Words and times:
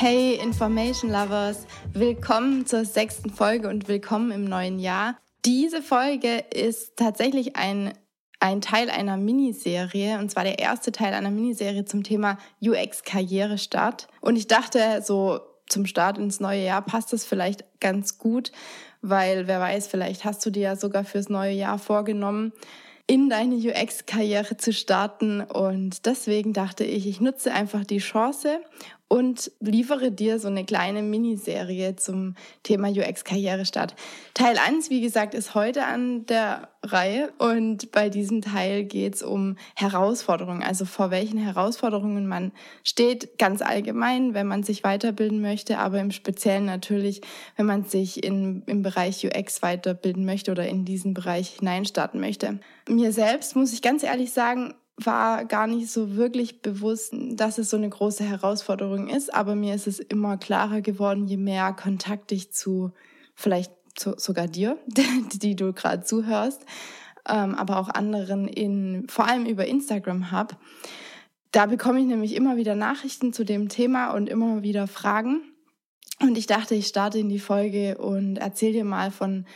Hey 0.00 0.36
Information 0.36 1.10
Lovers, 1.10 1.66
willkommen 1.92 2.66
zur 2.66 2.84
sechsten 2.84 3.30
Folge 3.30 3.68
und 3.68 3.88
willkommen 3.88 4.30
im 4.30 4.44
neuen 4.44 4.78
Jahr. 4.78 5.18
Diese 5.44 5.82
Folge 5.82 6.44
ist 6.54 6.96
tatsächlich 6.96 7.56
ein, 7.56 7.92
ein 8.38 8.60
Teil 8.60 8.90
einer 8.90 9.16
Miniserie 9.16 10.20
und 10.20 10.30
zwar 10.30 10.44
der 10.44 10.60
erste 10.60 10.92
Teil 10.92 11.14
einer 11.14 11.32
Miniserie 11.32 11.84
zum 11.84 12.04
Thema 12.04 12.38
UX-Karrierestart. 12.62 14.06
Und 14.20 14.36
ich 14.36 14.46
dachte, 14.46 15.02
so 15.04 15.40
zum 15.68 15.84
Start 15.84 16.16
ins 16.16 16.38
neue 16.38 16.62
Jahr 16.62 16.82
passt 16.82 17.12
das 17.12 17.24
vielleicht 17.24 17.64
ganz 17.80 18.18
gut, 18.18 18.52
weil 19.02 19.48
wer 19.48 19.58
weiß, 19.58 19.88
vielleicht 19.88 20.24
hast 20.24 20.46
du 20.46 20.50
dir 20.50 20.62
ja 20.62 20.76
sogar 20.76 21.02
fürs 21.02 21.28
neue 21.28 21.54
Jahr 21.54 21.80
vorgenommen, 21.80 22.52
in 23.08 23.30
deine 23.30 23.56
UX-Karriere 23.56 24.58
zu 24.58 24.72
starten. 24.72 25.40
Und 25.40 26.06
deswegen 26.06 26.52
dachte 26.52 26.84
ich, 26.84 27.08
ich 27.08 27.20
nutze 27.20 27.52
einfach 27.52 27.82
die 27.84 27.98
Chance 27.98 28.60
und 29.08 29.50
liefere 29.60 30.12
dir 30.12 30.38
so 30.38 30.48
eine 30.48 30.64
kleine 30.64 31.02
Miniserie 31.02 31.96
zum 31.96 32.34
Thema 32.62 32.88
UX-Karrierestart. 32.88 33.94
Teil 34.34 34.58
1, 34.58 34.90
wie 34.90 35.00
gesagt, 35.00 35.34
ist 35.34 35.54
heute 35.54 35.86
an 35.86 36.26
der 36.26 36.68
Reihe 36.82 37.32
und 37.38 37.90
bei 37.90 38.10
diesem 38.10 38.42
Teil 38.42 38.84
geht 38.84 39.16
es 39.16 39.22
um 39.22 39.56
Herausforderungen, 39.74 40.62
also 40.62 40.84
vor 40.84 41.10
welchen 41.10 41.38
Herausforderungen 41.38 42.26
man 42.26 42.52
steht, 42.84 43.38
ganz 43.38 43.62
allgemein, 43.62 44.34
wenn 44.34 44.46
man 44.46 44.62
sich 44.62 44.84
weiterbilden 44.84 45.40
möchte, 45.40 45.78
aber 45.78 46.00
im 46.00 46.10
Speziellen 46.10 46.66
natürlich, 46.66 47.22
wenn 47.56 47.66
man 47.66 47.84
sich 47.84 48.22
in, 48.22 48.62
im 48.66 48.82
Bereich 48.82 49.26
UX 49.26 49.62
weiterbilden 49.62 50.26
möchte 50.26 50.50
oder 50.50 50.68
in 50.68 50.84
diesen 50.84 51.14
Bereich 51.14 51.56
hineinstarten 51.58 52.20
möchte. 52.20 52.60
Mir 52.88 53.12
selbst, 53.12 53.56
muss 53.56 53.72
ich 53.72 53.80
ganz 53.80 54.02
ehrlich 54.02 54.32
sagen, 54.32 54.74
war 54.98 55.44
gar 55.44 55.66
nicht 55.66 55.90
so 55.90 56.16
wirklich 56.16 56.60
bewusst, 56.60 57.14
dass 57.14 57.58
es 57.58 57.70
so 57.70 57.76
eine 57.76 57.88
große 57.88 58.24
Herausforderung 58.24 59.08
ist, 59.08 59.32
aber 59.32 59.54
mir 59.54 59.74
ist 59.74 59.86
es 59.86 60.00
immer 60.00 60.36
klarer 60.36 60.80
geworden, 60.80 61.26
je 61.26 61.36
mehr 61.36 61.72
Kontakt 61.72 62.32
ich 62.32 62.52
zu 62.52 62.92
vielleicht 63.34 63.72
zu, 63.94 64.14
sogar 64.16 64.48
dir, 64.48 64.78
die 65.32 65.56
du 65.56 65.72
gerade 65.72 66.02
zuhörst, 66.02 66.62
ähm, 67.28 67.54
aber 67.54 67.78
auch 67.78 67.88
anderen 67.88 68.48
in 68.48 69.06
vor 69.08 69.28
allem 69.28 69.46
über 69.46 69.66
Instagram 69.66 70.30
habe. 70.30 70.56
Da 71.52 71.66
bekomme 71.66 72.00
ich 72.00 72.06
nämlich 72.06 72.34
immer 72.34 72.56
wieder 72.56 72.74
Nachrichten 72.74 73.32
zu 73.32 73.44
dem 73.44 73.68
Thema 73.68 74.10
und 74.10 74.28
immer 74.28 74.62
wieder 74.62 74.86
Fragen. 74.86 75.40
Und 76.20 76.36
ich 76.36 76.46
dachte, 76.46 76.74
ich 76.74 76.88
starte 76.88 77.18
in 77.18 77.28
die 77.28 77.38
Folge 77.38 77.96
und 77.98 78.36
erzähle 78.36 78.72
dir 78.72 78.84
mal 78.84 79.10
von 79.10 79.46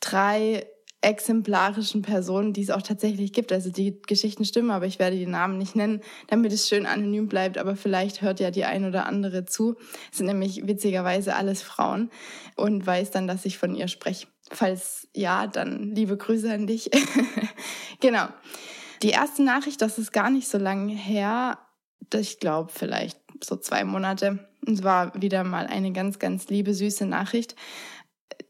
drei 0.00 0.66
exemplarischen 1.06 2.02
Personen, 2.02 2.52
die 2.52 2.62
es 2.62 2.70
auch 2.70 2.82
tatsächlich 2.82 3.32
gibt. 3.32 3.52
Also 3.52 3.70
die 3.70 4.02
Geschichten 4.02 4.44
stimmen, 4.44 4.72
aber 4.72 4.86
ich 4.86 4.98
werde 4.98 5.16
die 5.16 5.26
Namen 5.26 5.56
nicht 5.56 5.76
nennen, 5.76 6.00
damit 6.26 6.52
es 6.52 6.68
schön 6.68 6.84
anonym 6.84 7.28
bleibt. 7.28 7.58
Aber 7.58 7.76
vielleicht 7.76 8.22
hört 8.22 8.40
ja 8.40 8.50
die 8.50 8.64
ein 8.64 8.84
oder 8.84 9.06
andere 9.06 9.46
zu. 9.46 9.76
Es 10.10 10.18
sind 10.18 10.26
nämlich 10.26 10.66
witzigerweise 10.66 11.36
alles 11.36 11.62
Frauen 11.62 12.10
und 12.56 12.84
weiß 12.84 13.12
dann, 13.12 13.28
dass 13.28 13.44
ich 13.44 13.56
von 13.56 13.74
ihr 13.76 13.86
spreche. 13.86 14.26
Falls 14.50 15.06
ja, 15.14 15.46
dann 15.46 15.94
liebe 15.94 16.16
Grüße 16.16 16.52
an 16.52 16.66
dich. 16.66 16.90
genau. 18.00 18.26
Die 19.02 19.10
erste 19.10 19.44
Nachricht, 19.44 19.80
das 19.82 19.98
ist 19.98 20.12
gar 20.12 20.30
nicht 20.30 20.48
so 20.48 20.58
lange 20.58 20.92
her. 20.92 21.58
Ich 22.12 22.40
glaube 22.40 22.72
vielleicht 22.74 23.20
so 23.44 23.56
zwei 23.56 23.84
Monate. 23.84 24.48
Es 24.66 24.82
war 24.82 25.12
wieder 25.20 25.44
mal 25.44 25.66
eine 25.68 25.92
ganz, 25.92 26.18
ganz 26.18 26.48
liebe, 26.48 26.74
süße 26.74 27.06
Nachricht 27.06 27.54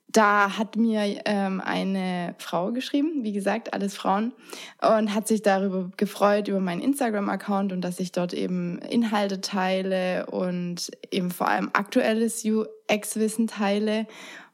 da 0.09 0.57
hat 0.57 0.77
mir 0.77 1.21
ähm, 1.25 1.61
eine 1.61 2.35
Frau 2.39 2.73
geschrieben, 2.73 3.23
wie 3.23 3.33
gesagt, 3.33 3.75
alles 3.75 3.97
Frauen, 3.97 4.33
und 4.81 5.15
hat 5.15 5.29
sich 5.29 5.43
darüber 5.43 5.91
gefreut, 5.97 6.49
über 6.49 6.61
meinen 6.61 6.81
Instagram-Account 6.81 7.73
und 7.73 7.83
dass 7.83 8.01
ich 8.01 8.13
dort 8.13 8.33
eben 8.33 8.79
Inhalte 8.79 9.41
teile 9.41 10.27
und 10.27 10.91
eben 11.11 11.31
vor 11.31 11.49
allem 11.49 11.71
aktuelles 11.73 12.45
UX-Wissen 12.45 13.47
teile. 13.47 14.07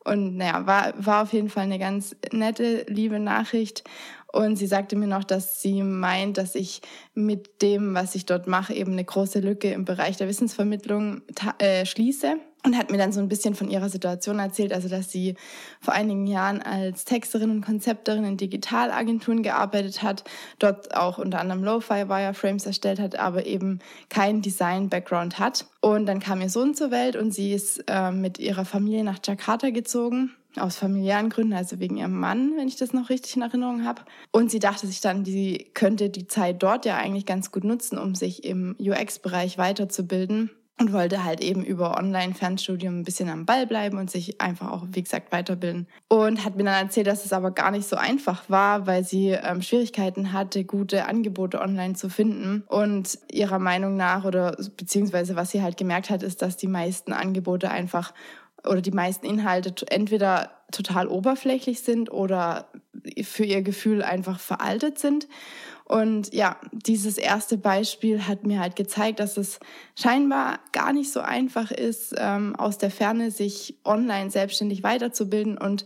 Und 0.04 0.36
naja, 0.36 0.66
war, 0.66 0.94
war 0.96 1.22
auf 1.22 1.32
jeden 1.32 1.48
Fall 1.48 1.64
eine 1.64 1.78
ganz 1.78 2.16
nette, 2.32 2.84
liebe 2.88 3.20
Nachricht. 3.20 3.84
Und 4.32 4.56
sie 4.56 4.66
sagte 4.66 4.96
mir 4.96 5.06
noch, 5.06 5.24
dass 5.24 5.60
sie 5.60 5.82
meint, 5.82 6.38
dass 6.38 6.54
ich 6.54 6.80
mit 7.14 7.60
dem, 7.60 7.94
was 7.94 8.14
ich 8.14 8.24
dort 8.24 8.46
mache, 8.46 8.72
eben 8.72 8.92
eine 8.92 9.04
große 9.04 9.40
Lücke 9.40 9.70
im 9.70 9.84
Bereich 9.84 10.16
der 10.16 10.26
Wissensvermittlung 10.26 11.20
äh, 11.58 11.84
schließe. 11.84 12.36
Und 12.64 12.78
hat 12.78 12.92
mir 12.92 12.96
dann 12.96 13.12
so 13.12 13.18
ein 13.18 13.28
bisschen 13.28 13.56
von 13.56 13.68
ihrer 13.68 13.88
Situation 13.88 14.38
erzählt, 14.38 14.72
also 14.72 14.88
dass 14.88 15.10
sie 15.10 15.34
vor 15.80 15.94
einigen 15.94 16.28
Jahren 16.28 16.62
als 16.62 17.04
Texterin 17.04 17.50
und 17.50 17.64
Konzepterin 17.64 18.24
in 18.24 18.36
Digitalagenturen 18.36 19.42
gearbeitet 19.42 20.04
hat, 20.04 20.22
dort 20.60 20.96
auch 20.96 21.18
unter 21.18 21.40
anderem 21.40 21.64
Lo-Fi 21.64 22.08
Wireframes 22.08 22.64
erstellt 22.64 23.00
hat, 23.00 23.18
aber 23.18 23.46
eben 23.46 23.80
keinen 24.10 24.42
Design-Background 24.42 25.40
hat. 25.40 25.66
Und 25.80 26.06
dann 26.06 26.20
kam 26.20 26.40
ihr 26.40 26.50
Sohn 26.50 26.74
zur 26.74 26.92
Welt 26.92 27.16
und 27.16 27.34
sie 27.34 27.52
ist 27.52 27.82
äh, 27.88 28.12
mit 28.12 28.38
ihrer 28.38 28.64
Familie 28.64 29.02
nach 29.02 29.18
Jakarta 29.26 29.70
gezogen 29.70 30.30
aus 30.56 30.76
familiären 30.76 31.30
Gründen, 31.30 31.52
also 31.52 31.80
wegen 31.80 31.96
ihrem 31.96 32.18
Mann, 32.18 32.52
wenn 32.56 32.68
ich 32.68 32.76
das 32.76 32.92
noch 32.92 33.10
richtig 33.10 33.36
in 33.36 33.42
Erinnerung 33.42 33.84
habe. 33.84 34.02
Und 34.30 34.50
sie 34.50 34.58
dachte 34.58 34.86
sich 34.86 35.00
dann, 35.00 35.24
sie 35.24 35.70
könnte 35.74 36.10
die 36.10 36.26
Zeit 36.26 36.62
dort 36.62 36.84
ja 36.84 36.96
eigentlich 36.96 37.26
ganz 37.26 37.52
gut 37.52 37.64
nutzen, 37.64 37.98
um 37.98 38.14
sich 38.14 38.44
im 38.44 38.76
UX-Bereich 38.78 39.58
weiterzubilden 39.58 40.50
und 40.82 40.92
wollte 40.92 41.22
halt 41.22 41.40
eben 41.40 41.64
über 41.64 41.96
Online-Fernstudium 41.96 43.00
ein 43.00 43.04
bisschen 43.04 43.28
am 43.28 43.46
Ball 43.46 43.66
bleiben 43.66 43.98
und 43.98 44.10
sich 44.10 44.40
einfach 44.40 44.70
auch, 44.70 44.84
wie 44.90 45.02
gesagt, 45.02 45.30
weiterbilden. 45.30 45.86
Und 46.08 46.44
hat 46.44 46.56
mir 46.56 46.64
dann 46.64 46.86
erzählt, 46.86 47.06
dass 47.06 47.24
es 47.24 47.32
aber 47.32 47.52
gar 47.52 47.70
nicht 47.70 47.88
so 47.88 47.96
einfach 47.96 48.48
war, 48.48 48.86
weil 48.86 49.04
sie 49.04 49.28
ähm, 49.28 49.62
Schwierigkeiten 49.62 50.32
hatte, 50.32 50.64
gute 50.64 51.06
Angebote 51.06 51.60
online 51.60 51.94
zu 51.94 52.08
finden. 52.08 52.64
Und 52.66 53.18
ihrer 53.30 53.58
Meinung 53.58 53.96
nach 53.96 54.24
oder 54.24 54.56
beziehungsweise 54.76 55.36
was 55.36 55.50
sie 55.50 55.62
halt 55.62 55.76
gemerkt 55.76 56.10
hat, 56.10 56.22
ist, 56.22 56.42
dass 56.42 56.56
die 56.56 56.68
meisten 56.68 57.12
Angebote 57.12 57.70
einfach 57.70 58.12
oder 58.66 58.80
die 58.80 58.90
meisten 58.90 59.26
Inhalte 59.26 59.74
entweder 59.90 60.62
total 60.70 61.08
oberflächlich 61.08 61.80
sind 61.80 62.10
oder 62.10 62.68
für 63.22 63.44
ihr 63.44 63.62
Gefühl 63.62 64.02
einfach 64.02 64.40
veraltet 64.40 64.98
sind. 64.98 65.28
Und 65.84 66.32
ja, 66.32 66.58
dieses 66.72 67.18
erste 67.18 67.58
Beispiel 67.58 68.26
hat 68.26 68.46
mir 68.46 68.60
halt 68.60 68.76
gezeigt, 68.76 69.20
dass 69.20 69.36
es 69.36 69.60
scheinbar 69.98 70.60
gar 70.72 70.92
nicht 70.92 71.12
so 71.12 71.20
einfach 71.20 71.70
ist, 71.70 72.14
ähm, 72.16 72.56
aus 72.56 72.78
der 72.78 72.90
Ferne 72.90 73.30
sich 73.30 73.78
online 73.84 74.30
selbstständig 74.30 74.82
weiterzubilden. 74.82 75.58
Und 75.58 75.84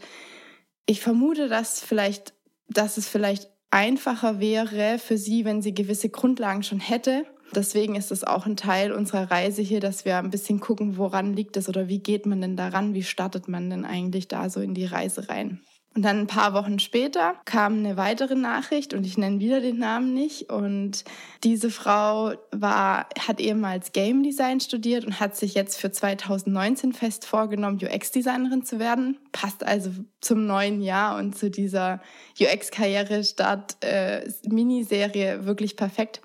ich 0.85 1.01
vermute, 1.01 1.49
dass 1.49 1.81
vielleicht, 1.81 2.35
dass 2.69 2.99
es 2.99 3.09
vielleicht 3.09 3.51
einfacher 3.71 4.39
wäre 4.39 4.99
für 4.99 5.19
sie, 5.19 5.45
wenn 5.45 5.63
sie 5.63 5.75
gewisse 5.75 6.09
Grundlagen 6.09 6.63
schon 6.63 6.81
hätte 6.81 7.27
Deswegen 7.55 7.95
ist 7.95 8.13
es 8.13 8.25
auch 8.25 8.47
ein 8.47 8.57
Teil 8.57 8.93
unserer 8.93 9.31
Reise 9.31 9.63
hier, 9.63 9.81
dass 9.81 10.05
wir 10.05 10.19
ein 10.19 10.31
bisschen 10.31 10.61
gucken, 10.61 10.97
woran 10.97 11.35
liegt 11.35 11.57
es 11.57 11.69
oder 11.69 11.89
wie 11.89 12.01
geht 12.01 12.27
man 12.27 12.41
denn 12.41 12.57
daran, 12.57 12.95
wie 12.95 13.03
startet 13.03 13.49
man 13.49 13.71
denn 13.71 13.85
eigentlich 13.85 14.29
da 14.29 14.51
so 14.51 14.61
in 14.61 14.75
die 14.75 14.85
Reise 14.85 15.29
rein. 15.29 15.61
Und 15.97 16.03
dann 16.03 16.21
ein 16.21 16.27
paar 16.27 16.53
Wochen 16.53 16.79
später 16.79 17.37
kam 17.47 17.79
eine 17.79 17.97
weitere 17.97 18.35
Nachricht 18.35 18.93
und 18.93 19.07
ich 19.07 19.17
nenne 19.17 19.41
wieder 19.41 19.63
den 19.63 19.79
Namen 19.79 20.13
nicht. 20.13 20.53
Und 20.53 21.05
diese 21.43 21.71
Frau 21.71 22.35
war, 22.53 23.09
hat 23.19 23.41
ehemals 23.41 23.93
Game 23.93 24.23
Design 24.23 24.61
studiert 24.61 25.07
und 25.07 25.21
hat 25.21 25.37
sich 25.37 25.55
jetzt 25.55 25.81
für 25.81 25.91
2019 25.91 26.93
fest 26.93 27.25
vorgenommen, 27.25 27.79
UX-Designerin 27.83 28.63
zu 28.63 28.79
werden. 28.79 29.17
Passt 29.33 29.65
also 29.65 29.91
zum 30.21 30.45
neuen 30.45 30.83
Jahr 30.83 31.17
und 31.17 31.35
zu 31.35 31.51
dieser 31.51 32.03
UX-Karriere-Start-Miniserie 32.39 35.33
äh, 35.33 35.47
wirklich 35.47 35.77
perfekt. 35.77 36.21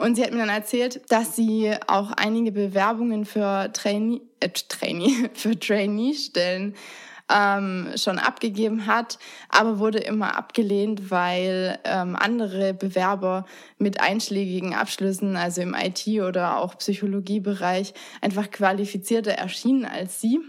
Und 0.00 0.14
sie 0.14 0.24
hat 0.24 0.32
mir 0.32 0.38
dann 0.38 0.48
erzählt, 0.48 1.02
dass 1.12 1.36
sie 1.36 1.74
auch 1.86 2.12
einige 2.12 2.52
Bewerbungen 2.52 3.26
für 3.26 3.70
Trainee, 3.74 4.22
äh, 4.40 4.48
Trainee, 4.48 5.28
für 5.34 5.58
Trainee-Stellen 5.58 6.74
ähm, 7.30 7.90
schon 7.96 8.18
abgegeben 8.18 8.86
hat, 8.86 9.18
aber 9.50 9.78
wurde 9.78 9.98
immer 9.98 10.38
abgelehnt, 10.38 11.10
weil 11.10 11.78
ähm, 11.84 12.16
andere 12.16 12.72
Bewerber 12.72 13.44
mit 13.76 14.00
einschlägigen 14.00 14.74
Abschlüssen, 14.74 15.36
also 15.36 15.60
im 15.60 15.74
IT- 15.74 16.22
oder 16.22 16.56
auch 16.56 16.78
Psychologiebereich, 16.78 17.92
einfach 18.22 18.50
qualifizierter 18.50 19.32
erschienen 19.32 19.84
als 19.84 20.18
sie. 20.18 20.40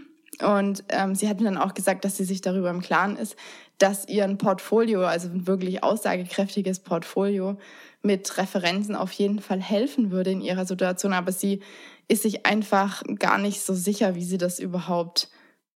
Und 0.42 0.82
ähm, 0.88 1.14
sie 1.14 1.28
hat 1.28 1.40
mir 1.40 1.50
dann 1.50 1.58
auch 1.58 1.74
gesagt, 1.74 2.06
dass 2.06 2.16
sie 2.16 2.24
sich 2.24 2.40
darüber 2.40 2.70
im 2.70 2.80
Klaren 2.80 3.16
ist, 3.18 3.36
dass 3.76 4.08
ihr 4.08 4.24
ein 4.24 4.38
Portfolio, 4.38 5.04
also 5.04 5.28
ein 5.28 5.46
wirklich 5.46 5.84
aussagekräftiges 5.84 6.80
Portfolio 6.80 7.58
mit 8.02 8.36
Referenzen 8.36 8.96
auf 8.96 9.12
jeden 9.12 9.40
Fall 9.40 9.60
helfen 9.60 10.10
würde 10.10 10.30
in 10.30 10.40
ihrer 10.40 10.66
Situation. 10.66 11.12
Aber 11.12 11.32
sie 11.32 11.60
ist 12.08 12.22
sich 12.22 12.46
einfach 12.46 13.02
gar 13.18 13.38
nicht 13.38 13.62
so 13.62 13.74
sicher, 13.74 14.14
wie 14.14 14.24
sie 14.24 14.38
das 14.38 14.58
überhaupt 14.58 15.28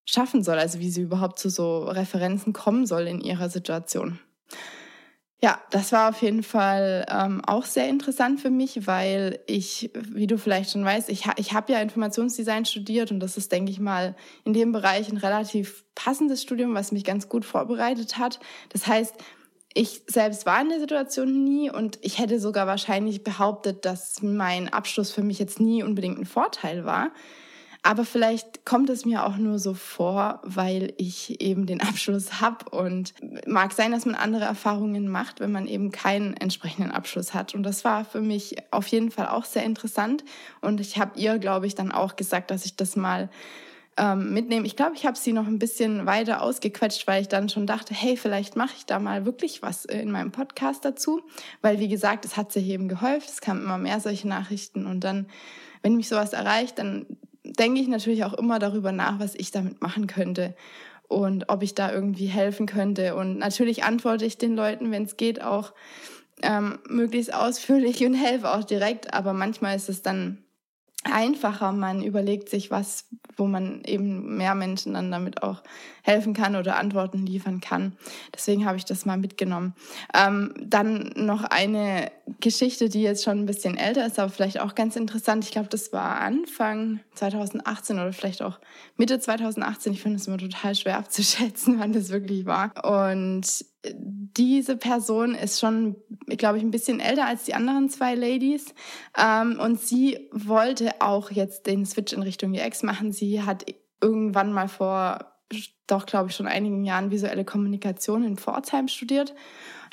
schaffen 0.05 0.43
soll, 0.43 0.57
also 0.57 0.79
wie 0.79 0.89
sie 0.89 1.01
überhaupt 1.01 1.39
zu 1.39 1.49
so 1.49 1.83
Referenzen 1.83 2.53
kommen 2.53 2.85
soll 2.85 3.07
in 3.07 3.21
ihrer 3.21 3.49
Situation. 3.49 4.19
Ja, 5.39 5.61
das 5.69 5.91
war 5.91 6.09
auf 6.09 6.23
jeden 6.23 6.41
Fall 6.41 7.05
ähm, 7.11 7.45
auch 7.45 7.65
sehr 7.65 7.87
interessant 7.89 8.41
für 8.41 8.49
mich, 8.49 8.87
weil 8.87 9.39
ich, 9.45 9.91
wie 9.93 10.25
du 10.25 10.39
vielleicht 10.39 10.71
schon 10.71 10.83
weißt, 10.83 11.09
ich, 11.09 11.25
ich 11.35 11.53
habe 11.53 11.71
ja 11.71 11.79
Informationsdesign 11.79 12.65
studiert 12.65 13.11
und 13.11 13.19
das 13.19 13.37
ist, 13.37 13.51
denke 13.51 13.71
ich 13.71 13.79
mal, 13.79 14.15
in 14.45 14.53
dem 14.53 14.71
Bereich 14.71 15.09
ein 15.09 15.17
relativ 15.17 15.85
passendes 15.93 16.41
Studium, 16.41 16.73
was 16.73 16.91
mich 16.91 17.03
ganz 17.03 17.29
gut 17.29 17.45
vorbereitet 17.45 18.17
hat. 18.17 18.39
Das 18.69 18.87
heißt, 18.87 19.13
ich 19.77 20.01
selbst 20.07 20.45
war 20.47 20.59
in 20.59 20.69
der 20.69 20.79
Situation 20.79 21.43
nie 21.43 21.69
und 21.69 21.99
ich 22.01 22.17
hätte 22.17 22.39
sogar 22.39 22.65
wahrscheinlich 22.65 23.23
behauptet, 23.23 23.85
dass 23.85 24.23
mein 24.23 24.73
Abschluss 24.73 25.11
für 25.11 25.21
mich 25.21 25.37
jetzt 25.37 25.59
nie 25.59 25.83
unbedingt 25.83 26.17
ein 26.17 26.25
Vorteil 26.25 26.83
war. 26.83 27.11
Aber 27.83 28.03
vielleicht 28.03 28.65
kommt 28.65 28.89
es 28.89 29.05
mir 29.05 29.23
auch 29.23 29.37
nur 29.37 29.59
so 29.59 29.75
vor, 29.75 30.41
weil 30.43 30.93
ich 30.97 31.41
eben 31.41 31.67
den 31.67 31.79
Abschluss 31.87 32.41
habe 32.41 32.69
und 32.71 33.13
mag 33.45 33.71
sein, 33.71 33.91
dass 33.91 34.05
man 34.05 34.15
andere 34.15 34.45
Erfahrungen 34.45 35.07
macht, 35.07 35.39
wenn 35.39 35.51
man 35.51 35.67
eben 35.67 35.91
keinen 35.91 36.35
entsprechenden 36.35 36.91
Abschluss 36.91 37.35
hat. 37.35 37.53
Und 37.53 37.61
das 37.61 37.85
war 37.85 38.03
für 38.03 38.21
mich 38.21 38.55
auf 38.71 38.87
jeden 38.87 39.11
Fall 39.11 39.27
auch 39.27 39.45
sehr 39.45 39.63
interessant. 39.63 40.23
Und 40.59 40.81
ich 40.81 40.97
habe 40.97 41.19
ihr, 41.19 41.37
glaube 41.37 41.67
ich, 41.67 41.75
dann 41.75 41.91
auch 41.91 42.15
gesagt, 42.15 42.49
dass 42.49 42.65
ich 42.65 42.75
das 42.75 42.95
mal 42.95 43.29
ähm, 43.97 44.33
mitnehmen. 44.33 44.65
Ich 44.65 44.75
glaube, 44.75 44.95
ich 44.95 45.05
habe 45.05 45.17
sie 45.17 45.33
noch 45.33 45.47
ein 45.47 45.59
bisschen 45.59 46.05
weiter 46.05 46.41
ausgequetscht, 46.41 47.07
weil 47.07 47.21
ich 47.21 47.27
dann 47.27 47.49
schon 47.49 47.65
dachte, 47.65 47.93
hey, 47.93 48.15
vielleicht 48.15 48.55
mache 48.55 48.75
ich 48.77 48.85
da 48.85 48.99
mal 48.99 49.25
wirklich 49.25 49.61
was 49.61 49.85
in 49.85 50.11
meinem 50.11 50.31
Podcast 50.31 50.85
dazu. 50.85 51.21
Weil, 51.61 51.79
wie 51.79 51.87
gesagt, 51.87 52.23
es 52.23 52.37
hat 52.37 52.51
sich 52.51 52.67
eben 52.67 52.87
gehäuft, 52.87 53.29
es 53.29 53.41
kamen 53.41 53.63
immer 53.63 53.77
mehr 53.77 53.99
solche 53.99 54.27
Nachrichten 54.27 54.85
und 54.85 55.03
dann, 55.03 55.27
wenn 55.81 55.95
mich 55.95 56.09
sowas 56.09 56.33
erreicht, 56.33 56.79
dann 56.79 57.05
denke 57.43 57.81
ich 57.81 57.87
natürlich 57.87 58.23
auch 58.23 58.33
immer 58.33 58.59
darüber 58.59 58.91
nach, 58.91 59.19
was 59.19 59.33
ich 59.35 59.51
damit 59.51 59.81
machen 59.81 60.07
könnte 60.07 60.55
und 61.07 61.49
ob 61.49 61.63
ich 61.63 61.73
da 61.73 61.91
irgendwie 61.91 62.27
helfen 62.27 62.65
könnte. 62.65 63.15
Und 63.15 63.37
natürlich 63.37 63.83
antworte 63.83 64.25
ich 64.25 64.37
den 64.37 64.55
Leuten, 64.55 64.91
wenn 64.91 65.03
es 65.03 65.17
geht, 65.17 65.41
auch 65.41 65.73
ähm, 66.43 66.79
möglichst 66.87 67.33
ausführlich 67.33 68.05
und 68.05 68.13
helfe 68.13 68.53
auch 68.53 68.63
direkt. 68.63 69.13
Aber 69.13 69.33
manchmal 69.33 69.75
ist 69.75 69.89
es 69.89 70.01
dann 70.01 70.43
einfacher. 71.03 71.71
Man 71.71 72.03
überlegt 72.03 72.49
sich 72.49 72.71
was, 72.71 73.05
wo 73.35 73.45
man 73.45 73.83
eben 73.85 74.37
mehr 74.37 74.55
Menschen 74.55 74.93
dann 74.93 75.11
damit 75.11 75.43
auch 75.43 75.61
helfen 76.01 76.33
kann 76.33 76.55
oder 76.55 76.77
Antworten 76.77 77.25
liefern 77.25 77.61
kann. 77.61 77.95
Deswegen 78.33 78.65
habe 78.65 78.77
ich 78.77 78.85
das 78.85 79.05
mal 79.05 79.17
mitgenommen. 79.17 79.73
Ähm, 80.13 80.53
dann 80.59 81.13
noch 81.15 81.43
eine 81.43 82.11
Geschichte, 82.39 82.89
die 82.89 83.01
jetzt 83.01 83.23
schon 83.23 83.39
ein 83.39 83.45
bisschen 83.45 83.77
älter 83.77 84.05
ist, 84.05 84.19
aber 84.19 84.29
vielleicht 84.29 84.59
auch 84.59 84.75
ganz 84.75 84.95
interessant. 84.95 85.43
Ich 85.45 85.51
glaube, 85.51 85.69
das 85.69 85.93
war 85.93 86.19
Anfang 86.19 86.99
2018 87.13 87.97
oder 87.97 88.13
vielleicht 88.13 88.41
auch 88.41 88.59
Mitte 88.97 89.19
2018. 89.19 89.93
Ich 89.93 90.01
finde 90.01 90.17
es 90.17 90.27
immer 90.27 90.37
total 90.37 90.75
schwer 90.75 90.97
abzuschätzen, 90.97 91.79
wann 91.79 91.93
das 91.93 92.09
wirklich 92.09 92.45
war. 92.45 92.71
Und 92.83 93.65
diese 93.95 94.77
Person 94.77 95.35
ist 95.35 95.59
schon, 95.59 95.95
glaube 96.27 96.57
ich, 96.57 96.63
ein 96.63 96.71
bisschen 96.71 96.99
älter 96.99 97.25
als 97.25 97.45
die 97.45 97.53
anderen 97.53 97.89
zwei 97.89 98.15
Ladies. 98.15 98.73
Ähm, 99.17 99.59
und 99.59 99.79
sie 99.79 100.29
wollte 100.31 101.01
auch 101.01 101.31
jetzt 101.31 101.65
den 101.65 101.85
Switch 101.85 102.13
in 102.13 102.21
Richtung 102.21 102.53
UX 102.53 102.83
machen. 102.83 103.11
Sie 103.11 103.41
hat 103.41 103.65
irgendwann 104.01 104.53
mal 104.53 104.67
vor, 104.67 105.33
doch, 105.87 106.05
glaube 106.05 106.29
ich, 106.29 106.35
schon 106.35 106.47
einigen 106.47 106.83
Jahren 106.85 107.11
visuelle 107.11 107.45
Kommunikation 107.45 108.23
in 108.23 108.37
Pforzheim 108.37 108.87
studiert 108.87 109.33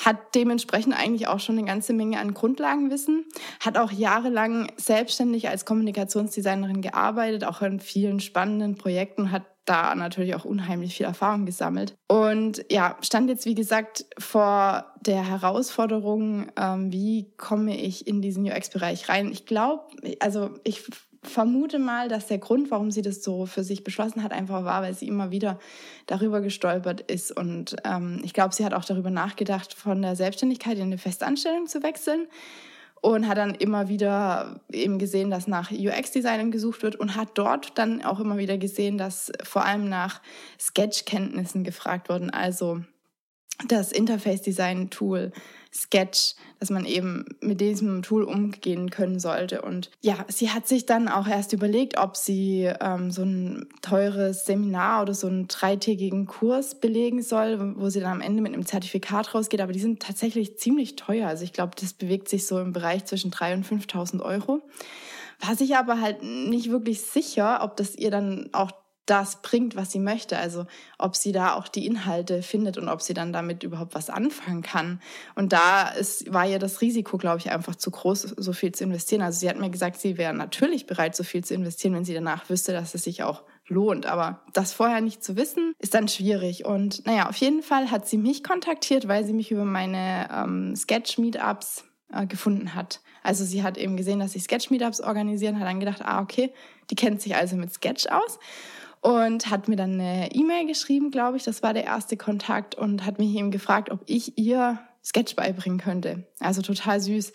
hat 0.02 0.34
dementsprechend 0.34 0.98
eigentlich 0.98 1.28
auch 1.28 1.40
schon 1.40 1.58
eine 1.58 1.66
ganze 1.66 1.92
Menge 1.92 2.18
an 2.18 2.34
Grundlagenwissen, 2.34 3.24
hat 3.60 3.76
auch 3.78 3.92
jahrelang 3.92 4.72
selbstständig 4.76 5.48
als 5.48 5.64
Kommunikationsdesignerin 5.64 6.82
gearbeitet, 6.82 7.44
auch 7.44 7.62
in 7.62 7.80
vielen 7.80 8.20
spannenden 8.20 8.76
Projekten, 8.76 9.30
hat 9.30 9.44
da 9.64 9.94
natürlich 9.94 10.34
auch 10.34 10.44
unheimlich 10.44 10.94
viel 10.94 11.06
Erfahrung 11.06 11.46
gesammelt. 11.46 11.94
Und 12.06 12.64
ja, 12.70 12.96
stand 13.00 13.30
jetzt, 13.30 13.46
wie 13.46 13.54
gesagt, 13.54 14.04
vor 14.18 14.92
der 15.00 15.26
Herausforderung, 15.26 16.48
ähm, 16.56 16.92
wie 16.92 17.32
komme 17.36 17.78
ich 17.80 18.06
in 18.06 18.20
diesen 18.20 18.44
UX-Bereich 18.44 19.08
rein. 19.08 19.30
Ich 19.32 19.46
glaube, 19.46 19.84
also 20.20 20.50
ich 20.64 20.84
vermute 21.26 21.78
mal, 21.78 22.08
dass 22.08 22.26
der 22.26 22.38
Grund, 22.38 22.70
warum 22.70 22.90
sie 22.90 23.02
das 23.02 23.22
so 23.22 23.46
für 23.46 23.64
sich 23.64 23.84
beschlossen 23.84 24.22
hat, 24.22 24.32
einfach 24.32 24.64
war, 24.64 24.82
weil 24.82 24.94
sie 24.94 25.08
immer 25.08 25.30
wieder 25.30 25.58
darüber 26.06 26.40
gestolpert 26.40 27.00
ist. 27.00 27.30
Und 27.36 27.76
ähm, 27.84 28.20
ich 28.24 28.32
glaube, 28.32 28.54
sie 28.54 28.64
hat 28.64 28.74
auch 28.74 28.84
darüber 28.84 29.10
nachgedacht, 29.10 29.74
von 29.74 30.02
der 30.02 30.16
Selbstständigkeit 30.16 30.76
in 30.76 30.84
eine 30.84 30.98
Festanstellung 30.98 31.66
zu 31.66 31.82
wechseln 31.82 32.26
und 33.00 33.28
hat 33.28 33.36
dann 33.36 33.54
immer 33.54 33.88
wieder 33.88 34.60
eben 34.72 34.98
gesehen, 34.98 35.30
dass 35.30 35.46
nach 35.46 35.70
UX-Designern 35.70 36.50
gesucht 36.50 36.82
wird 36.82 36.96
und 36.96 37.16
hat 37.16 37.30
dort 37.34 37.76
dann 37.76 38.02
auch 38.02 38.18
immer 38.18 38.38
wieder 38.38 38.56
gesehen, 38.56 38.96
dass 38.96 39.30
vor 39.42 39.64
allem 39.64 39.90
nach 39.90 40.22
Sketch-Kenntnissen 40.58 41.64
gefragt 41.64 42.08
wurden, 42.08 42.30
also 42.30 42.80
das 43.68 43.92
Interface-Design-Tool 43.92 45.32
Sketch, 45.76 46.36
dass 46.60 46.70
man 46.70 46.84
eben 46.84 47.24
mit 47.40 47.60
diesem 47.60 48.02
Tool 48.02 48.22
umgehen 48.22 48.90
können 48.90 49.18
sollte. 49.18 49.62
Und 49.62 49.90
ja, 50.02 50.24
sie 50.28 50.50
hat 50.50 50.68
sich 50.68 50.86
dann 50.86 51.08
auch 51.08 51.26
erst 51.26 51.52
überlegt, 51.52 51.98
ob 51.98 52.16
sie 52.16 52.70
ähm, 52.80 53.10
so 53.10 53.22
ein 53.22 53.68
teures 53.82 54.46
Seminar 54.46 55.02
oder 55.02 55.14
so 55.14 55.26
einen 55.26 55.48
dreitägigen 55.48 56.26
Kurs 56.26 56.78
belegen 56.78 57.22
soll, 57.22 57.74
wo 57.76 57.88
sie 57.88 58.00
dann 58.00 58.12
am 58.12 58.20
Ende 58.20 58.40
mit 58.40 58.54
einem 58.54 58.66
Zertifikat 58.66 59.34
rausgeht. 59.34 59.60
Aber 59.60 59.72
die 59.72 59.80
sind 59.80 60.00
tatsächlich 60.00 60.58
ziemlich 60.58 60.94
teuer. 60.94 61.26
Also 61.26 61.42
ich 61.42 61.52
glaube, 61.52 61.72
das 61.80 61.92
bewegt 61.92 62.28
sich 62.28 62.46
so 62.46 62.60
im 62.60 62.72
Bereich 62.72 63.04
zwischen 63.06 63.32
3.000 63.32 63.54
und 63.54 63.66
5.000 63.66 64.22
Euro. 64.22 64.62
War 65.40 65.56
sich 65.56 65.76
aber 65.76 66.00
halt 66.00 66.22
nicht 66.22 66.70
wirklich 66.70 67.02
sicher, 67.02 67.60
ob 67.62 67.76
das 67.76 67.96
ihr 67.96 68.12
dann 68.12 68.48
auch 68.52 68.70
das 69.06 69.42
bringt, 69.42 69.76
was 69.76 69.92
sie 69.92 69.98
möchte. 69.98 70.38
Also 70.38 70.66
ob 70.98 71.16
sie 71.16 71.32
da 71.32 71.54
auch 71.54 71.68
die 71.68 71.86
Inhalte 71.86 72.42
findet 72.42 72.78
und 72.78 72.88
ob 72.88 73.02
sie 73.02 73.14
dann 73.14 73.32
damit 73.32 73.62
überhaupt 73.62 73.94
was 73.94 74.10
anfangen 74.10 74.62
kann. 74.62 75.00
Und 75.34 75.52
da 75.52 75.88
ist, 75.88 76.32
war 76.32 76.46
ihr 76.46 76.58
das 76.58 76.80
Risiko, 76.80 77.18
glaube 77.18 77.38
ich, 77.38 77.50
einfach 77.50 77.76
zu 77.76 77.90
groß, 77.90 78.22
so 78.36 78.52
viel 78.52 78.72
zu 78.72 78.84
investieren. 78.84 79.22
Also 79.22 79.40
sie 79.40 79.48
hat 79.48 79.58
mir 79.58 79.70
gesagt, 79.70 80.00
sie 80.00 80.16
wäre 80.16 80.34
natürlich 80.34 80.86
bereit, 80.86 81.14
so 81.14 81.24
viel 81.24 81.44
zu 81.44 81.54
investieren, 81.54 81.94
wenn 81.94 82.04
sie 82.04 82.14
danach 82.14 82.48
wüsste, 82.48 82.72
dass 82.72 82.94
es 82.94 83.04
sich 83.04 83.22
auch 83.22 83.42
lohnt. 83.66 84.06
Aber 84.06 84.42
das 84.52 84.72
vorher 84.72 85.00
nicht 85.00 85.22
zu 85.22 85.36
wissen, 85.36 85.74
ist 85.78 85.94
dann 85.94 86.08
schwierig. 86.08 86.64
Und 86.64 87.04
naja, 87.06 87.28
auf 87.28 87.36
jeden 87.36 87.62
Fall 87.62 87.90
hat 87.90 88.08
sie 88.08 88.18
mich 88.18 88.42
kontaktiert, 88.42 89.08
weil 89.08 89.24
sie 89.24 89.32
mich 89.32 89.50
über 89.50 89.64
meine 89.64 90.28
ähm, 90.32 90.76
Sketch-Meetups 90.76 91.84
äh, 92.12 92.26
gefunden 92.26 92.74
hat. 92.74 93.00
Also 93.22 93.44
sie 93.44 93.62
hat 93.62 93.78
eben 93.78 93.96
gesehen, 93.96 94.20
dass 94.20 94.34
ich 94.34 94.44
Sketch-Meetups 94.44 95.00
organisieren, 95.00 95.58
hat 95.58 95.66
dann 95.66 95.80
gedacht, 95.80 96.02
ah, 96.02 96.20
okay, 96.20 96.52
die 96.90 96.94
kennt 96.94 97.22
sich 97.22 97.34
also 97.34 97.56
mit 97.56 97.72
Sketch 97.72 98.06
aus 98.06 98.38
und 99.04 99.50
hat 99.50 99.68
mir 99.68 99.76
dann 99.76 100.00
eine 100.00 100.34
E-Mail 100.34 100.66
geschrieben, 100.66 101.10
glaube 101.10 101.36
ich, 101.36 101.42
das 101.44 101.62
war 101.62 101.74
der 101.74 101.84
erste 101.84 102.16
Kontakt 102.16 102.74
und 102.74 103.04
hat 103.04 103.18
mich 103.18 103.36
eben 103.36 103.50
gefragt, 103.50 103.90
ob 103.90 104.00
ich 104.06 104.38
ihr 104.38 104.78
Sketch 105.04 105.36
beibringen 105.36 105.78
könnte. 105.78 106.26
Also 106.40 106.62
total 106.62 107.00
süß 107.00 107.34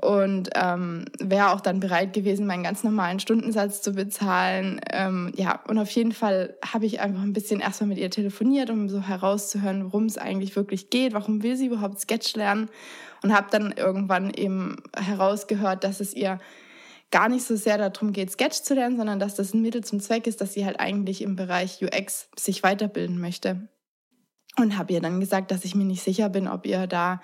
und 0.00 0.48
ähm, 0.54 1.04
wäre 1.20 1.52
auch 1.52 1.60
dann 1.60 1.80
bereit 1.80 2.14
gewesen, 2.14 2.46
meinen 2.46 2.62
ganz 2.62 2.82
normalen 2.82 3.20
Stundensatz 3.20 3.82
zu 3.82 3.92
bezahlen. 3.92 4.80
Ähm, 4.90 5.34
ja, 5.36 5.60
und 5.68 5.78
auf 5.78 5.90
jeden 5.90 6.12
Fall 6.12 6.54
habe 6.64 6.86
ich 6.86 6.98
einfach 7.00 7.22
ein 7.22 7.34
bisschen 7.34 7.60
erstmal 7.60 7.88
mit 7.88 7.98
ihr 7.98 8.10
telefoniert, 8.10 8.70
um 8.70 8.88
so 8.88 9.02
herauszuhören, 9.02 9.84
worum 9.84 10.06
es 10.06 10.16
eigentlich 10.16 10.56
wirklich 10.56 10.88
geht, 10.88 11.12
warum 11.12 11.42
will 11.42 11.58
sie 11.58 11.66
überhaupt 11.66 12.00
Sketch 12.00 12.34
lernen 12.36 12.70
und 13.22 13.34
habe 13.34 13.48
dann 13.50 13.72
irgendwann 13.72 14.30
eben 14.30 14.76
herausgehört, 14.96 15.84
dass 15.84 16.00
es 16.00 16.14
ihr 16.14 16.40
gar 17.10 17.28
nicht 17.28 17.44
so 17.44 17.56
sehr 17.56 17.78
darum 17.78 18.12
geht, 18.12 18.30
Sketch 18.30 18.62
zu 18.62 18.74
lernen, 18.74 18.96
sondern 18.96 19.18
dass 19.18 19.34
das 19.34 19.54
ein 19.54 19.62
Mittel 19.62 19.84
zum 19.84 20.00
Zweck 20.00 20.26
ist, 20.26 20.40
dass 20.40 20.52
sie 20.52 20.64
halt 20.64 20.80
eigentlich 20.80 21.22
im 21.22 21.36
Bereich 21.36 21.82
UX 21.82 22.28
sich 22.38 22.62
weiterbilden 22.62 23.20
möchte. 23.20 23.68
Und 24.58 24.78
habe 24.78 24.92
ihr 24.92 25.00
dann 25.00 25.20
gesagt, 25.20 25.50
dass 25.50 25.64
ich 25.64 25.74
mir 25.74 25.84
nicht 25.84 26.02
sicher 26.02 26.28
bin, 26.28 26.48
ob 26.48 26.66
ihr 26.66 26.86
da 26.86 27.20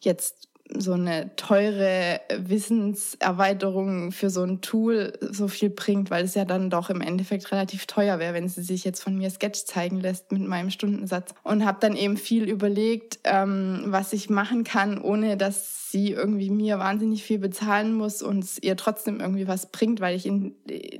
jetzt 0.00 0.49
so 0.76 0.92
eine 0.92 1.34
teure 1.36 2.20
Wissenserweiterung 2.36 4.12
für 4.12 4.30
so 4.30 4.42
ein 4.42 4.60
Tool 4.60 5.12
so 5.20 5.48
viel 5.48 5.70
bringt, 5.70 6.10
weil 6.10 6.24
es 6.24 6.34
ja 6.34 6.44
dann 6.44 6.70
doch 6.70 6.90
im 6.90 7.00
Endeffekt 7.00 7.50
relativ 7.52 7.86
teuer 7.86 8.18
wäre, 8.18 8.34
wenn 8.34 8.48
sie 8.48 8.62
sich 8.62 8.84
jetzt 8.84 9.02
von 9.02 9.16
mir 9.16 9.30
Sketch 9.30 9.64
zeigen 9.64 10.00
lässt 10.00 10.32
mit 10.32 10.46
meinem 10.46 10.70
Stundensatz. 10.70 11.34
Und 11.42 11.64
habe 11.64 11.78
dann 11.80 11.96
eben 11.96 12.16
viel 12.16 12.48
überlegt, 12.48 13.20
ähm, 13.24 13.84
was 13.86 14.12
ich 14.12 14.30
machen 14.30 14.64
kann, 14.64 15.00
ohne 15.00 15.36
dass 15.36 15.90
sie 15.90 16.12
irgendwie 16.12 16.50
mir 16.50 16.78
wahnsinnig 16.78 17.24
viel 17.24 17.38
bezahlen 17.38 17.94
muss 17.94 18.22
und 18.22 18.44
es 18.44 18.62
ihr 18.62 18.76
trotzdem 18.76 19.20
irgendwie 19.20 19.48
was 19.48 19.70
bringt, 19.72 20.00
weil 20.00 20.14
ich 20.14 20.26
in, 20.26 20.54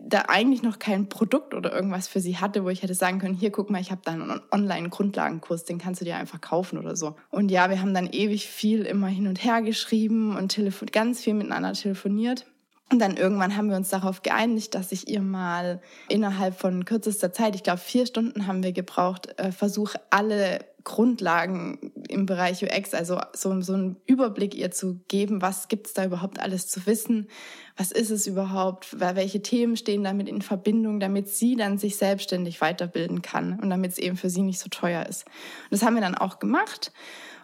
da 0.04 0.24
eigentlich 0.28 0.62
noch 0.62 0.78
kein 0.78 1.08
Produkt 1.08 1.54
oder 1.54 1.72
irgendwas 1.72 2.08
für 2.08 2.20
sie 2.20 2.38
hatte, 2.38 2.64
wo 2.64 2.68
ich 2.70 2.82
hätte 2.82 2.94
sagen 2.94 3.18
können, 3.18 3.34
hier 3.34 3.50
guck 3.50 3.70
mal, 3.70 3.80
ich 3.80 3.90
habe 3.90 4.00
da 4.04 4.12
einen 4.12 4.40
Online-Grundlagenkurs, 4.50 5.64
den 5.64 5.78
kannst 5.78 6.00
du 6.00 6.04
dir 6.04 6.16
einfach 6.16 6.40
kaufen 6.40 6.78
oder 6.78 6.96
so. 6.96 7.14
Und 7.30 7.50
ja, 7.50 7.70
wir 7.70 7.80
haben 7.80 7.94
dann 7.94 8.08
ewig 8.10 8.48
viel 8.48 8.82
immer 8.82 9.08
hin 9.08 9.26
und 9.26 9.44
her 9.44 9.59
geschrieben 9.60 10.36
und 10.36 10.58
ganz 10.92 11.20
viel 11.20 11.34
miteinander 11.34 11.72
telefoniert. 11.72 12.46
Und 12.92 12.98
dann 12.98 13.16
irgendwann 13.16 13.56
haben 13.56 13.70
wir 13.70 13.76
uns 13.76 13.88
darauf 13.88 14.22
geeinigt, 14.22 14.74
dass 14.74 14.90
ich 14.90 15.08
ihr 15.08 15.20
mal 15.20 15.80
innerhalb 16.08 16.58
von 16.58 16.84
kürzester 16.84 17.32
Zeit, 17.32 17.54
ich 17.54 17.62
glaube 17.62 17.78
vier 17.78 18.04
Stunden 18.04 18.48
haben 18.48 18.64
wir 18.64 18.72
gebraucht, 18.72 19.38
äh, 19.38 19.52
versuche 19.52 20.00
alle 20.10 20.58
Grundlagen 20.82 21.92
im 22.08 22.26
Bereich 22.26 22.64
UX, 22.64 22.94
also 22.94 23.20
so, 23.32 23.60
so 23.60 23.74
einen 23.74 23.96
Überblick 24.06 24.54
ihr 24.54 24.70
zu 24.70 25.00
geben, 25.08 25.42
was 25.42 25.68
gibt's 25.68 25.92
da 25.92 26.04
überhaupt 26.04 26.40
alles 26.40 26.66
zu 26.68 26.86
wissen, 26.86 27.28
was 27.76 27.92
ist 27.92 28.10
es 28.10 28.26
überhaupt, 28.26 28.98
welche 28.98 29.42
Themen 29.42 29.76
stehen 29.76 30.02
damit 30.02 30.28
in 30.28 30.42
Verbindung, 30.42 30.98
damit 30.98 31.28
sie 31.28 31.54
dann 31.54 31.78
sich 31.78 31.96
selbstständig 31.96 32.60
weiterbilden 32.60 33.22
kann 33.22 33.60
und 33.60 33.70
damit 33.70 33.92
es 33.92 33.98
eben 33.98 34.16
für 34.16 34.30
sie 34.30 34.42
nicht 34.42 34.58
so 34.58 34.68
teuer 34.68 35.06
ist. 35.06 35.26
Und 35.26 35.72
das 35.72 35.82
haben 35.82 35.94
wir 35.94 36.00
dann 36.00 36.16
auch 36.16 36.38
gemacht. 36.38 36.92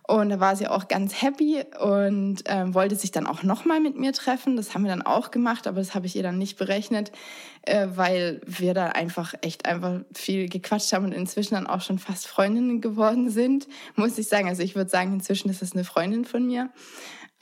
Und 0.08 0.30
da 0.30 0.38
war 0.38 0.54
sie 0.54 0.68
auch 0.68 0.86
ganz 0.86 1.20
happy 1.20 1.64
und 1.80 2.44
ähm, 2.46 2.74
wollte 2.74 2.94
sich 2.94 3.10
dann 3.10 3.26
auch 3.26 3.42
nochmal 3.42 3.80
mit 3.80 3.96
mir 3.98 4.12
treffen. 4.12 4.56
Das 4.56 4.72
haben 4.72 4.84
wir 4.84 4.90
dann 4.90 5.02
auch 5.02 5.32
gemacht, 5.32 5.66
aber 5.66 5.78
das 5.78 5.96
habe 5.96 6.06
ich 6.06 6.14
ihr 6.14 6.22
dann 6.22 6.38
nicht 6.38 6.56
berechnet, 6.56 7.10
äh, 7.62 7.88
weil 7.94 8.40
wir 8.46 8.72
da 8.72 8.86
einfach 8.86 9.34
echt 9.40 9.66
einfach 9.66 10.00
viel 10.14 10.48
gequatscht 10.48 10.92
haben 10.92 11.06
und 11.06 11.12
inzwischen 11.12 11.54
dann 11.54 11.66
auch 11.66 11.80
schon 11.80 11.98
fast 11.98 12.28
Freundinnen 12.28 12.80
geworden 12.80 13.30
sind, 13.30 13.66
muss 13.96 14.16
ich 14.16 14.28
sagen. 14.28 14.48
Also 14.48 14.62
ich 14.62 14.76
würde 14.76 14.90
sagen, 14.90 15.12
inzwischen 15.12 15.50
ist 15.50 15.62
es 15.62 15.72
eine 15.72 15.82
Freundin 15.82 16.24
von 16.24 16.46
mir. 16.46 16.70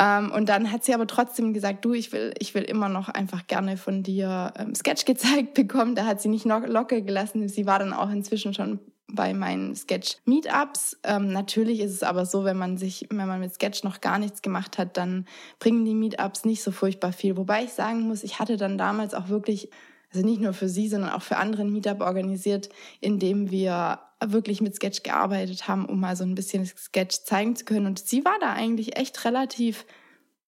Ähm, 0.00 0.32
und 0.32 0.48
dann 0.48 0.72
hat 0.72 0.84
sie 0.84 0.94
aber 0.94 1.06
trotzdem 1.06 1.52
gesagt, 1.52 1.84
du, 1.84 1.92
ich 1.92 2.12
will, 2.12 2.32
ich 2.38 2.54
will 2.54 2.62
immer 2.62 2.88
noch 2.88 3.10
einfach 3.10 3.46
gerne 3.46 3.76
von 3.76 4.02
dir 4.02 4.54
ähm, 4.58 4.74
Sketch 4.74 5.04
gezeigt 5.04 5.52
bekommen. 5.54 5.94
Da 5.94 6.06
hat 6.06 6.22
sie 6.22 6.28
nicht 6.28 6.46
locker 6.46 7.02
gelassen. 7.02 7.46
Sie 7.48 7.66
war 7.66 7.78
dann 7.78 7.92
auch 7.92 8.10
inzwischen 8.10 8.54
schon 8.54 8.80
bei 9.14 9.34
meinen 9.34 9.74
Sketch-Meetups. 9.74 10.98
Ähm, 11.04 11.32
natürlich 11.32 11.80
ist 11.80 11.92
es 11.92 12.02
aber 12.02 12.26
so, 12.26 12.44
wenn 12.44 12.56
man 12.56 12.76
sich, 12.76 13.06
wenn 13.10 13.28
man 13.28 13.40
mit 13.40 13.54
Sketch 13.54 13.84
noch 13.84 14.00
gar 14.00 14.18
nichts 14.18 14.42
gemacht 14.42 14.78
hat, 14.78 14.96
dann 14.96 15.26
bringen 15.58 15.84
die 15.84 15.94
Meetups 15.94 16.44
nicht 16.44 16.62
so 16.62 16.70
furchtbar 16.70 17.12
viel. 17.12 17.36
Wobei 17.36 17.64
ich 17.64 17.72
sagen 17.72 18.02
muss, 18.02 18.22
ich 18.22 18.38
hatte 18.38 18.56
dann 18.56 18.78
damals 18.78 19.14
auch 19.14 19.28
wirklich, 19.28 19.70
also 20.12 20.26
nicht 20.26 20.40
nur 20.40 20.52
für 20.52 20.68
sie, 20.68 20.88
sondern 20.88 21.10
auch 21.10 21.22
für 21.22 21.36
andere 21.36 21.64
Meetup 21.64 22.00
organisiert, 22.00 22.68
indem 23.00 23.50
wir 23.50 24.00
wirklich 24.24 24.60
mit 24.60 24.74
Sketch 24.74 25.02
gearbeitet 25.02 25.68
haben, 25.68 25.86
um 25.86 26.00
mal 26.00 26.16
so 26.16 26.24
ein 26.24 26.34
bisschen 26.34 26.66
Sketch 26.66 27.24
zeigen 27.24 27.56
zu 27.56 27.64
können. 27.64 27.86
Und 27.86 27.98
sie 27.98 28.24
war 28.24 28.38
da 28.40 28.52
eigentlich 28.52 28.96
echt 28.96 29.24
relativ 29.24 29.84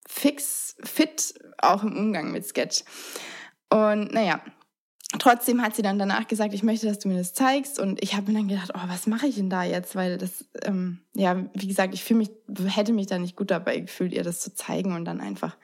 fix, 0.07 0.75
fit, 0.83 1.33
auch 1.57 1.83
im 1.83 1.95
Umgang 1.95 2.31
mit 2.31 2.45
Sketch. 2.45 2.83
Und 3.69 4.13
naja, 4.13 4.41
trotzdem 5.19 5.61
hat 5.61 5.75
sie 5.75 5.81
dann 5.81 5.99
danach 5.99 6.27
gesagt, 6.27 6.53
ich 6.53 6.63
möchte, 6.63 6.87
dass 6.87 6.99
du 6.99 7.07
mir 7.07 7.17
das 7.17 7.33
zeigst. 7.33 7.79
Und 7.79 8.01
ich 8.03 8.15
habe 8.15 8.31
mir 8.31 8.37
dann 8.37 8.47
gedacht, 8.47 8.71
oh, 8.73 8.87
was 8.87 9.07
mache 9.07 9.27
ich 9.27 9.35
denn 9.35 9.49
da 9.49 9.63
jetzt? 9.63 9.95
Weil 9.95 10.17
das, 10.17 10.45
ähm, 10.63 10.99
ja, 11.15 11.45
wie 11.53 11.67
gesagt, 11.67 11.93
ich 11.93 12.03
fühle 12.03 12.19
mich, 12.19 12.31
hätte 12.75 12.93
mich 12.93 13.07
da 13.07 13.17
nicht 13.17 13.35
gut 13.35 13.51
dabei 13.51 13.79
gefühlt, 13.79 14.13
ihr 14.13 14.23
das 14.23 14.41
zu 14.41 14.53
zeigen 14.53 14.93
und 14.93 15.05
dann 15.05 15.21
einfach 15.21 15.55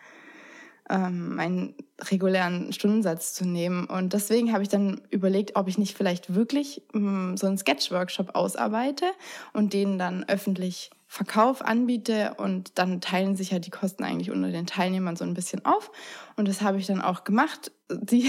ähm, 0.89 1.35
meinen 1.35 1.75
regulären 2.01 2.73
Stundensatz 2.73 3.33
zu 3.33 3.45
nehmen. 3.45 3.85
Und 3.85 4.13
deswegen 4.13 4.51
habe 4.51 4.63
ich 4.63 4.69
dann 4.69 5.01
überlegt, 5.09 5.55
ob 5.55 5.67
ich 5.67 5.77
nicht 5.77 5.95
vielleicht 5.95 6.35
wirklich 6.35 6.83
ähm, 6.93 7.37
so 7.37 7.47
einen 7.47 7.57
Sketch-Workshop 7.57 8.35
ausarbeite 8.35 9.05
und 9.53 9.73
den 9.73 9.97
dann 9.97 10.25
öffentlich 10.27 10.91
Verkauf 11.13 11.61
anbiete 11.61 12.33
und 12.37 12.79
dann 12.79 12.99
teilen 12.99 13.35
sich 13.35 13.51
ja 13.51 13.59
die 13.59 13.69
Kosten 13.69 14.03
eigentlich 14.03 14.31
unter 14.31 14.49
den 14.49 14.65
Teilnehmern 14.65 15.15
so 15.15 15.23
ein 15.23 15.35
bisschen 15.35 15.63
auf. 15.63 15.91
Und 16.37 16.47
das 16.47 16.61
habe 16.61 16.79
ich 16.79 16.87
dann 16.87 17.01
auch 17.01 17.23
gemacht. 17.23 17.71
Die, 17.91 18.27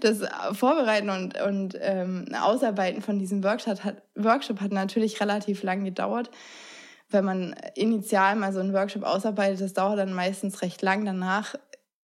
das 0.00 0.22
Vorbereiten 0.52 1.10
und, 1.10 1.38
und 1.38 1.76
ähm, 1.78 2.24
Ausarbeiten 2.34 3.02
von 3.02 3.18
diesem 3.18 3.44
Workshop 3.44 3.84
hat, 3.84 4.02
Workshop 4.14 4.62
hat 4.62 4.72
natürlich 4.72 5.20
relativ 5.20 5.62
lang 5.62 5.84
gedauert. 5.84 6.30
Wenn 7.10 7.26
man 7.26 7.54
initial 7.74 8.36
mal 8.36 8.54
so 8.54 8.60
einen 8.60 8.72
Workshop 8.72 9.02
ausarbeitet, 9.02 9.60
das 9.60 9.74
dauert 9.74 9.98
dann 9.98 10.14
meistens 10.14 10.62
recht 10.62 10.80
lang. 10.80 11.04
Danach 11.04 11.54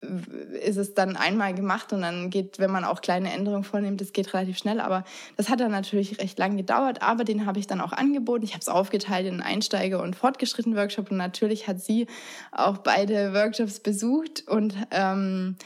ist 0.01 0.77
es 0.77 0.95
dann 0.95 1.17
einmal 1.17 1.55
gemacht 1.55 1.93
und 1.93 2.03
dann 2.03 2.31
geht, 2.31 2.59
wenn 2.59 2.71
man 2.71 2.85
auch 2.85 3.01
kleine 3.01 3.33
Änderungen 3.33 3.65
vornimmt, 3.65 4.01
das 4.01 4.13
geht 4.13 4.33
relativ 4.35 4.59
schnell. 4.59 4.81
Aber 4.81 5.05
das 5.37 5.49
hat 5.49 5.61
dann 5.61 5.71
natürlich 5.71 6.21
recht 6.21 6.39
lang 6.39 6.57
gedauert, 6.57 7.03
aber 7.03 7.25
den 7.25 7.47
habe 7.47 7.59
ich 7.59 7.67
dann 7.67 7.81
auch 7.81 7.93
angeboten. 7.93 8.45
Ich 8.45 8.53
habe 8.53 8.61
es 8.61 8.69
aufgeteilt 8.69 9.27
in 9.27 9.41
Einsteiger- 9.41 10.03
und 10.03 10.15
fortgeschritten 10.15 10.77
Workshop 10.77 11.11
und 11.11 11.17
natürlich 11.17 11.67
hat 11.67 11.81
sie 11.81 12.07
auch 12.53 12.79
beide 12.79 13.33
Workshops 13.33 13.81
besucht 13.81 14.45
und 14.47 14.75
ähm, 14.91 15.57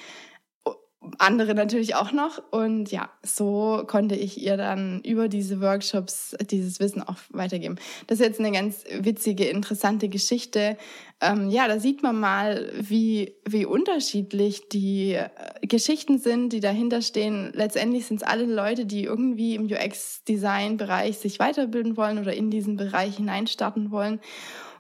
andere 1.19 1.55
natürlich 1.55 1.95
auch 1.95 2.13
noch. 2.13 2.43
Und 2.51 2.91
ja, 2.91 3.11
so 3.23 3.85
konnte 3.87 4.15
ich 4.15 4.41
ihr 4.41 4.57
dann 4.57 5.01
über 5.03 5.29
diese 5.29 5.61
Workshops 5.61 6.37
dieses 6.51 6.79
Wissen 6.79 7.03
auch 7.03 7.17
weitergeben. 7.31 7.77
Das 8.07 8.21
ist 8.21 8.27
jetzt 8.27 8.41
eine 8.41 8.53
ganz 8.53 8.85
witzige, 8.99 9.45
interessante 9.45 10.09
Geschichte. 10.09 10.77
Ähm, 11.23 11.49
ja, 11.49 11.69
da 11.69 11.79
sieht 11.79 12.03
man 12.03 12.21
mal, 12.21 12.71
wie, 12.79 13.35
wie 13.47 13.65
unterschiedlich 13.65 14.69
die 14.69 15.15
äh, 15.15 15.29
Geschichten 15.63 16.19
sind, 16.19 16.51
die 16.51 16.61
dahinter 16.61 17.01
stehen. 17.01 17.51
Letztendlich 17.55 18.07
sind 18.07 18.23
es 18.23 18.27
alle 18.27 18.45
Leute, 18.45 18.85
die 18.85 19.05
irgendwie 19.05 19.55
im 19.55 19.67
UX-Design-Bereich 19.67 21.19
sich 21.19 21.39
weiterbilden 21.39 21.97
wollen 21.97 22.19
oder 22.19 22.35
in 22.35 22.51
diesen 22.51 22.77
Bereich 22.77 23.17
hineinstarten 23.17 23.91
wollen. 23.91 24.21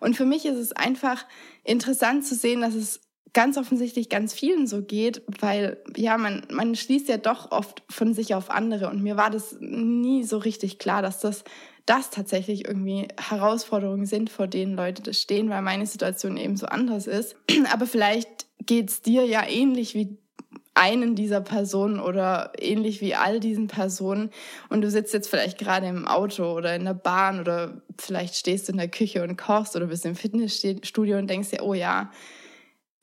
Und 0.00 0.16
für 0.16 0.24
mich 0.24 0.46
ist 0.46 0.56
es 0.56 0.72
einfach 0.72 1.26
interessant 1.64 2.26
zu 2.26 2.34
sehen, 2.34 2.62
dass 2.62 2.74
es 2.74 3.00
ganz 3.32 3.56
offensichtlich 3.56 4.08
ganz 4.08 4.34
vielen 4.34 4.66
so 4.66 4.82
geht, 4.82 5.22
weil 5.40 5.78
ja, 5.96 6.18
man, 6.18 6.42
man 6.50 6.75
schließt 6.75 7.08
ja 7.08 7.16
doch 7.16 7.50
oft 7.52 7.82
von 7.88 8.14
sich 8.14 8.34
auf 8.34 8.50
andere 8.50 8.88
und 8.88 9.02
mir 9.02 9.16
war 9.16 9.30
das 9.30 9.56
nie 9.60 10.25
so 10.25 10.38
richtig 10.38 10.78
klar, 10.78 11.02
dass 11.02 11.20
das, 11.20 11.44
das 11.87 12.10
tatsächlich 12.10 12.66
irgendwie 12.66 13.08
Herausforderungen 13.18 14.06
sind, 14.06 14.30
vor 14.30 14.46
denen 14.46 14.75
Leute 14.75 15.02
das 15.02 15.20
stehen, 15.20 15.50
weil 15.50 15.62
meine 15.62 15.87
Situation 15.87 16.37
eben 16.37 16.56
so 16.56 16.66
anders 16.66 17.06
ist. 17.06 17.37
Aber 17.72 17.87
vielleicht 17.87 18.46
geht's 18.66 19.02
dir 19.02 19.25
ja 19.25 19.46
ähnlich 19.46 19.94
wie 19.94 20.18
einen 20.75 21.14
dieser 21.14 21.40
Personen 21.40 22.00
oder 22.00 22.52
ähnlich 22.58 23.00
wie 23.00 23.14
all 23.14 23.40
diesen 23.40 23.66
Personen 23.66 24.30
und 24.68 24.82
du 24.82 24.90
sitzt 24.90 25.12
jetzt 25.12 25.28
vielleicht 25.28 25.58
gerade 25.58 25.87
im 25.87 26.06
Auto 26.06 26.52
oder 26.52 26.75
in 26.75 26.84
der 26.84 26.94
Bahn 26.94 27.40
oder 27.40 27.82
vielleicht 27.99 28.34
stehst 28.37 28.68
du 28.68 28.72
in 28.72 28.78
der 28.78 28.88
Küche 28.88 29.22
und 29.22 29.37
kochst 29.37 29.76
oder 29.76 29.87
bist 29.87 30.06
im 30.06 30.14
Fitnessstudio 30.14 31.18
und 31.18 31.28
denkst 31.28 31.50
dir, 31.50 31.64
oh 31.64 31.75
ja, 31.75 32.10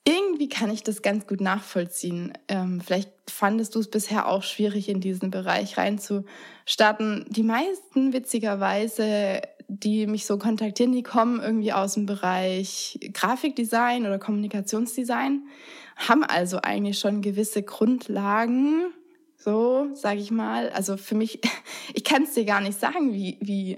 irgendwie 0.07 0.47
kann 0.47 0.71
ich 0.71 0.83
das 0.83 1.01
ganz 1.01 1.27
gut 1.27 1.41
nachvollziehen. 1.41 2.31
Ähm, 2.47 2.79
vielleicht 2.79 3.11
fandest 3.29 3.75
du 3.75 3.79
es 3.79 3.89
bisher 3.89 4.29
auch 4.29 4.41
schwierig, 4.41 4.87
in 4.87 5.01
diesen 5.01 5.31
Bereich 5.31 5.77
reinzustarten. 5.77 7.25
Die 7.27 7.43
meisten, 7.43 8.13
witzigerweise, 8.13 9.41
die 9.67 10.07
mich 10.07 10.25
so 10.25 10.37
kontaktieren, 10.37 10.93
die 10.93 11.03
kommen 11.03 11.41
irgendwie 11.41 11.73
aus 11.73 11.95
dem 11.95 12.05
Bereich 12.05 12.97
Grafikdesign 13.11 14.05
oder 14.05 14.17
Kommunikationsdesign, 14.17 15.41
haben 15.97 16.23
also 16.23 16.59
eigentlich 16.61 16.99
schon 16.99 17.21
gewisse 17.21 17.63
Grundlagen, 17.63 18.93
so 19.35 19.89
sage 19.93 20.21
ich 20.21 20.31
mal. 20.31 20.69
Also 20.69 20.95
für 20.95 21.15
mich, 21.15 21.41
ich 21.93 22.05
kann 22.05 22.23
es 22.23 22.33
dir 22.33 22.45
gar 22.45 22.61
nicht 22.61 22.79
sagen, 22.79 23.11
wie, 23.11 23.37
wie 23.41 23.77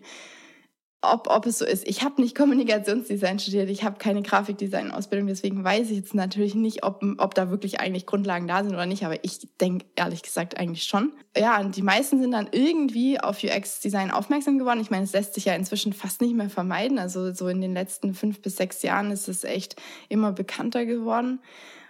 ob, 1.01 1.27
ob 1.29 1.45
es 1.45 1.59
so 1.59 1.65
ist. 1.65 1.87
Ich 1.87 2.03
habe 2.03 2.21
nicht 2.21 2.35
Kommunikationsdesign 2.35 3.39
studiert, 3.39 3.69
ich 3.69 3.83
habe 3.83 3.97
keine 3.97 4.21
Grafikdesign-Ausbildung, 4.21 5.27
deswegen 5.27 5.63
weiß 5.63 5.89
ich 5.91 5.97
jetzt 5.97 6.13
natürlich 6.13 6.55
nicht, 6.55 6.83
ob, 6.83 7.03
ob 7.17 7.33
da 7.35 7.49
wirklich 7.49 7.79
eigentlich 7.79 8.05
Grundlagen 8.05 8.47
da 8.47 8.63
sind 8.63 8.73
oder 8.73 8.85
nicht, 8.85 9.05
aber 9.05 9.23
ich 9.23 9.47
denke 9.61 9.85
ehrlich 9.95 10.23
gesagt 10.23 10.57
eigentlich 10.57 10.83
schon. 10.83 11.13
Ja, 11.37 11.59
und 11.61 11.75
die 11.75 11.81
meisten 11.81 12.19
sind 12.19 12.31
dann 12.31 12.49
irgendwie 12.51 13.19
auf 13.19 13.43
UX-Design 13.43 14.11
aufmerksam 14.11 14.59
geworden. 14.59 14.81
Ich 14.81 14.89
meine, 14.89 15.05
es 15.05 15.13
lässt 15.13 15.35
sich 15.35 15.45
ja 15.45 15.53
inzwischen 15.53 15.93
fast 15.93 16.21
nicht 16.21 16.35
mehr 16.35 16.49
vermeiden. 16.49 16.99
Also 16.99 17.33
so 17.33 17.47
in 17.47 17.61
den 17.61 17.73
letzten 17.73 18.13
fünf 18.13 18.41
bis 18.41 18.57
sechs 18.57 18.81
Jahren 18.81 19.11
ist 19.11 19.29
es 19.29 19.43
echt 19.43 19.75
immer 20.09 20.33
bekannter 20.33 20.85
geworden 20.85 21.39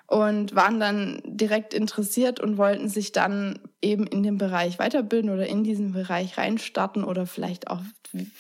und 0.10 0.56
waren 0.56 0.80
dann 0.80 1.22
direkt 1.24 1.75
interessiert 1.75 2.39
und 2.39 2.58
wollten 2.58 2.89
sich 2.89 3.12
dann 3.12 3.60
eben 3.80 4.08
in 4.08 4.24
dem 4.24 4.39
Bereich 4.39 4.80
weiterbilden 4.80 5.30
oder 5.30 5.46
in 5.46 5.63
diesen 5.63 5.92
Bereich 5.92 6.38
reinstarten 6.38 7.04
oder 7.04 7.28
vielleicht 7.28 7.70
auch, 7.70 7.82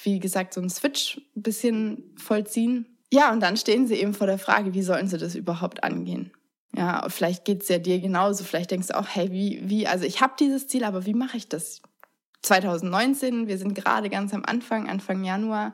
wie 0.03 0.19
gesagt, 0.19 0.55
so 0.55 0.61
einen 0.61 0.71
Switch 0.71 1.21
ein 1.37 1.43
bisschen 1.43 2.03
vollziehen. 2.17 2.87
Ja, 3.13 3.31
und 3.31 3.41
dann 3.41 3.55
stehen 3.55 3.85
sie 3.85 3.95
eben 3.95 4.15
vor 4.15 4.25
der 4.25 4.39
Frage, 4.39 4.73
wie 4.73 4.81
sollen 4.81 5.07
sie 5.07 5.19
das 5.19 5.35
überhaupt 5.35 5.83
angehen? 5.83 6.31
Ja, 6.75 7.07
vielleicht 7.07 7.45
geht's 7.45 7.69
ja 7.69 7.77
dir 7.77 7.99
genauso. 7.99 8.43
Vielleicht 8.43 8.71
denkst 8.71 8.87
du 8.87 8.97
auch, 8.97 9.07
hey, 9.07 9.31
wie, 9.31 9.61
wie, 9.63 9.85
also 9.85 10.05
ich 10.05 10.21
habe 10.21 10.33
dieses 10.39 10.67
Ziel, 10.67 10.83
aber 10.83 11.05
wie 11.05 11.13
mache 11.13 11.37
ich 11.37 11.49
das? 11.49 11.81
2019, 12.41 13.47
wir 13.47 13.59
sind 13.59 13.75
gerade 13.75 14.09
ganz 14.09 14.33
am 14.33 14.43
Anfang, 14.43 14.89
Anfang 14.89 15.23
Januar. 15.23 15.73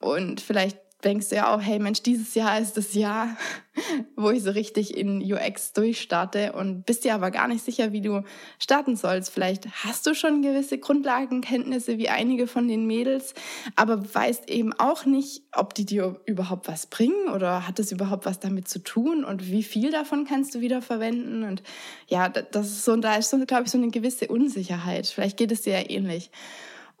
Und 0.00 0.40
vielleicht 0.42 0.78
denkst 1.04 1.28
du 1.28 1.36
ja 1.36 1.54
auch, 1.54 1.60
hey 1.60 1.78
Mensch, 1.78 2.02
dieses 2.02 2.34
Jahr 2.34 2.58
ist 2.58 2.76
das 2.76 2.94
Jahr, 2.94 3.36
wo 4.16 4.30
ich 4.30 4.42
so 4.42 4.50
richtig 4.50 4.96
in 4.96 5.22
UX 5.22 5.72
durchstarte 5.72 6.52
und 6.52 6.86
bist 6.86 7.04
dir 7.04 7.14
aber 7.14 7.30
gar 7.30 7.46
nicht 7.46 7.64
sicher, 7.64 7.92
wie 7.92 8.00
du 8.00 8.24
starten 8.58 8.96
sollst. 8.96 9.30
Vielleicht 9.30 9.84
hast 9.84 10.06
du 10.06 10.14
schon 10.14 10.42
gewisse 10.42 10.78
Grundlagenkenntnisse 10.78 11.98
wie 11.98 12.08
einige 12.08 12.48
von 12.48 12.66
den 12.66 12.86
Mädels, 12.86 13.34
aber 13.76 14.12
weißt 14.12 14.50
eben 14.50 14.72
auch 14.72 15.04
nicht, 15.04 15.42
ob 15.52 15.74
die 15.74 15.86
dir 15.86 16.20
überhaupt 16.26 16.66
was 16.66 16.86
bringen 16.86 17.28
oder 17.28 17.68
hat 17.68 17.78
es 17.78 17.92
überhaupt 17.92 18.26
was 18.26 18.40
damit 18.40 18.66
zu 18.66 18.82
tun 18.82 19.24
und 19.24 19.50
wie 19.50 19.62
viel 19.62 19.92
davon 19.92 20.24
kannst 20.24 20.56
du 20.56 20.60
wieder 20.60 20.82
verwenden 20.82 21.44
und 21.44 21.62
ja, 22.08 22.28
das 22.28 22.66
ist 22.66 22.84
so, 22.84 22.96
da 22.96 23.14
ist 23.14 23.30
so, 23.30 23.38
glaube 23.46 23.64
ich, 23.64 23.70
so 23.70 23.78
eine 23.78 23.90
gewisse 23.90 24.26
Unsicherheit. 24.26 25.06
Vielleicht 25.06 25.36
geht 25.36 25.52
es 25.52 25.62
dir 25.62 25.80
ja 25.80 25.90
ähnlich. 25.90 26.30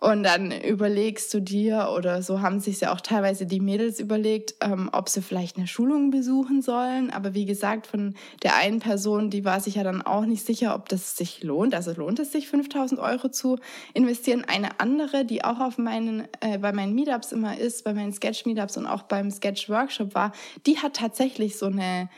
Und 0.00 0.22
dann 0.22 0.52
überlegst 0.52 1.34
du 1.34 1.40
dir, 1.40 1.92
oder 1.96 2.22
so 2.22 2.40
haben 2.40 2.60
sich 2.60 2.80
ja 2.80 2.92
auch 2.92 3.00
teilweise 3.00 3.46
die 3.46 3.58
Mädels 3.58 3.98
überlegt, 3.98 4.54
ähm, 4.60 4.88
ob 4.92 5.08
sie 5.08 5.22
vielleicht 5.22 5.56
eine 5.56 5.66
Schulung 5.66 6.12
besuchen 6.12 6.62
sollen. 6.62 7.10
Aber 7.10 7.34
wie 7.34 7.46
gesagt, 7.46 7.88
von 7.88 8.14
der 8.44 8.54
einen 8.54 8.78
Person, 8.78 9.28
die 9.28 9.44
war 9.44 9.58
sich 9.58 9.74
ja 9.74 9.82
dann 9.82 10.00
auch 10.00 10.24
nicht 10.24 10.46
sicher, 10.46 10.76
ob 10.76 10.88
das 10.88 11.16
sich 11.16 11.42
lohnt. 11.42 11.74
Also 11.74 11.92
lohnt 11.94 12.20
es 12.20 12.30
sich, 12.30 12.46
5000 12.46 13.00
Euro 13.00 13.28
zu 13.28 13.58
investieren. 13.92 14.44
Eine 14.46 14.78
andere, 14.78 15.24
die 15.24 15.42
auch 15.42 15.58
auf 15.58 15.78
meinen, 15.78 16.28
äh, 16.38 16.58
bei 16.58 16.70
meinen 16.72 16.94
Meetups 16.94 17.32
immer 17.32 17.58
ist, 17.58 17.82
bei 17.82 17.92
meinen 17.92 18.12
Sketch-Meetups 18.12 18.76
und 18.76 18.86
auch 18.86 19.02
beim 19.02 19.32
Sketch-Workshop 19.32 20.14
war, 20.14 20.30
die 20.64 20.78
hat 20.78 20.94
tatsächlich 20.94 21.58
so 21.58 21.66
eine, 21.66 22.08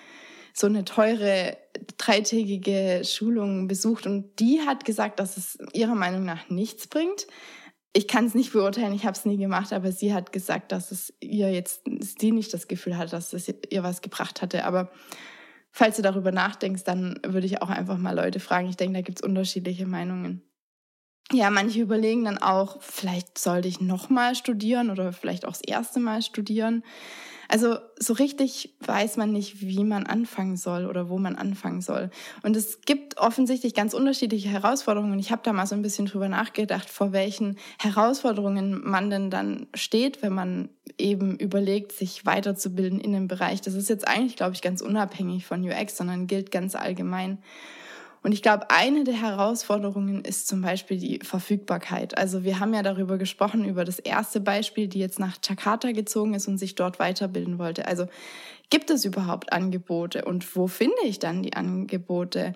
so 0.53 0.67
eine 0.67 0.85
teure 0.85 1.57
dreitägige 1.97 3.03
Schulung 3.05 3.69
besucht 3.69 4.05
und 4.05 4.39
die 4.39 4.61
hat 4.67 4.85
gesagt, 4.85 5.19
dass 5.19 5.39
es 5.39 5.57
ihrer 5.73 5.95
Meinung 5.95 6.27
nach 6.27 6.51
nichts 6.51 6.87
bringt 6.87 7.27
ich 7.93 8.07
kann 8.07 8.27
es 8.27 8.35
nicht 8.35 8.53
beurteilen, 8.53 8.93
ich 8.93 9.05
habe 9.05 9.17
es 9.17 9.25
nie 9.25 9.37
gemacht, 9.37 9.73
aber 9.73 9.91
sie 9.91 10.15
hat 10.15 10.33
gesagt, 10.33 10.71
dass 10.73 10.93
es 10.93 11.13
ihr 11.21 11.53
jetzt, 11.53 11.83
sie 12.19 12.31
nicht 12.31 12.55
das 12.55 12.69
Gefühl 12.69 12.97
hat, 12.97 13.13
dass 13.13 13.33
es 13.33 13.53
ihr 13.71 13.83
was 13.83 14.01
gebracht 14.01 14.43
hatte. 14.43 14.65
Aber 14.65 14.91
falls 15.73 15.97
du 15.97 16.03
darüber 16.03 16.31
nachdenkst, 16.31 16.85
dann 16.85 17.19
würde 17.27 17.47
ich 17.47 17.63
auch 17.63 17.71
einfach 17.71 17.99
mal 17.99 18.15
Leute 18.15 18.39
fragen. 18.39 18.69
Ich 18.69 18.77
denke, 18.77 18.99
da 18.99 19.03
gibt 19.03 19.19
es 19.19 19.27
unterschiedliche 19.27 19.87
Meinungen. 19.87 20.43
Ja, 21.33 21.51
manche 21.51 21.81
überlegen 21.81 22.25
dann 22.25 22.39
auch, 22.39 22.83
vielleicht 22.83 23.39
sollte 23.39 23.69
ich 23.69 23.81
nochmal 23.81 24.35
studieren 24.35 24.91
oder 24.91 25.13
vielleicht 25.13 25.45
auch 25.45 25.53
das 25.53 25.63
erste 25.63 26.01
Mal 26.01 26.23
studieren. 26.23 26.85
Also 27.51 27.79
so 27.99 28.13
richtig 28.13 28.77
weiß 28.79 29.17
man 29.17 29.33
nicht, 29.33 29.61
wie 29.61 29.83
man 29.83 30.07
anfangen 30.07 30.57
soll 30.57 30.87
oder 30.87 31.09
wo 31.09 31.19
man 31.19 31.35
anfangen 31.35 31.81
soll. 31.81 32.11
Und 32.45 32.57
es 32.57 32.83
gibt 32.83 33.19
offensichtlich 33.19 33.75
ganz 33.75 33.93
unterschiedliche 33.93 34.49
Herausforderungen. 34.49 35.19
Ich 35.19 35.33
habe 35.33 35.43
da 35.43 35.53
mal 35.53 35.67
so 35.67 35.75
ein 35.75 35.83
bisschen 35.83 36.07
drüber 36.07 36.29
nachgedacht, 36.29 36.89
vor 36.89 37.11
welchen 37.11 37.59
Herausforderungen 37.81 38.81
man 38.89 39.11
denn 39.11 39.31
dann 39.31 39.67
steht, 39.75 40.23
wenn 40.23 40.33
man 40.33 40.69
eben 40.97 41.37
überlegt, 41.39 41.91
sich 41.91 42.25
weiterzubilden 42.25 43.01
in 43.01 43.13
dem 43.13 43.27
Bereich. 43.27 43.61
Das 43.61 43.75
ist 43.75 43.89
jetzt 43.89 44.07
eigentlich, 44.07 44.37
glaube 44.37 44.55
ich, 44.55 44.63
ganz 44.63 44.81
unabhängig 44.81 45.45
von 45.45 45.69
UX, 45.69 45.97
sondern 45.97 46.29
gilt 46.29 46.53
ganz 46.53 46.77
allgemein. 46.77 47.39
Und 48.23 48.33
ich 48.33 48.43
glaube, 48.43 48.71
eine 48.71 49.05
der 49.05 49.15
Herausforderungen 49.15 50.23
ist 50.25 50.47
zum 50.47 50.61
Beispiel 50.61 50.99
die 50.99 51.21
Verfügbarkeit. 51.23 52.19
Also 52.19 52.45
wir 52.45 52.61
haben 52.61 52.75
ja 52.75 52.83
darüber 52.83 53.17
gesprochen, 53.17 53.65
über 53.65 53.85
das 53.85 53.99
erste 53.99 54.41
Beispiel, 54.41 54.89
die 54.89 54.99
jetzt 54.99 55.19
nach 55.19 55.39
Jakarta 55.43 55.93
gezogen 55.93 56.35
ist 56.35 56.47
und 56.47 56.59
sich 56.59 56.75
dort 56.75 56.99
weiterbilden 56.99 57.59
wollte. 57.59 57.87
Also 57.87 58.09
gibt 58.71 58.91
es 58.91 59.05
überhaupt 59.05 59.53
Angebote 59.53 60.25
und 60.25 60.57
wo 60.57 60.69
finde 60.69 61.03
ich 61.05 61.19
dann 61.19 61.43
die 61.43 61.55
Angebote? 61.55 62.55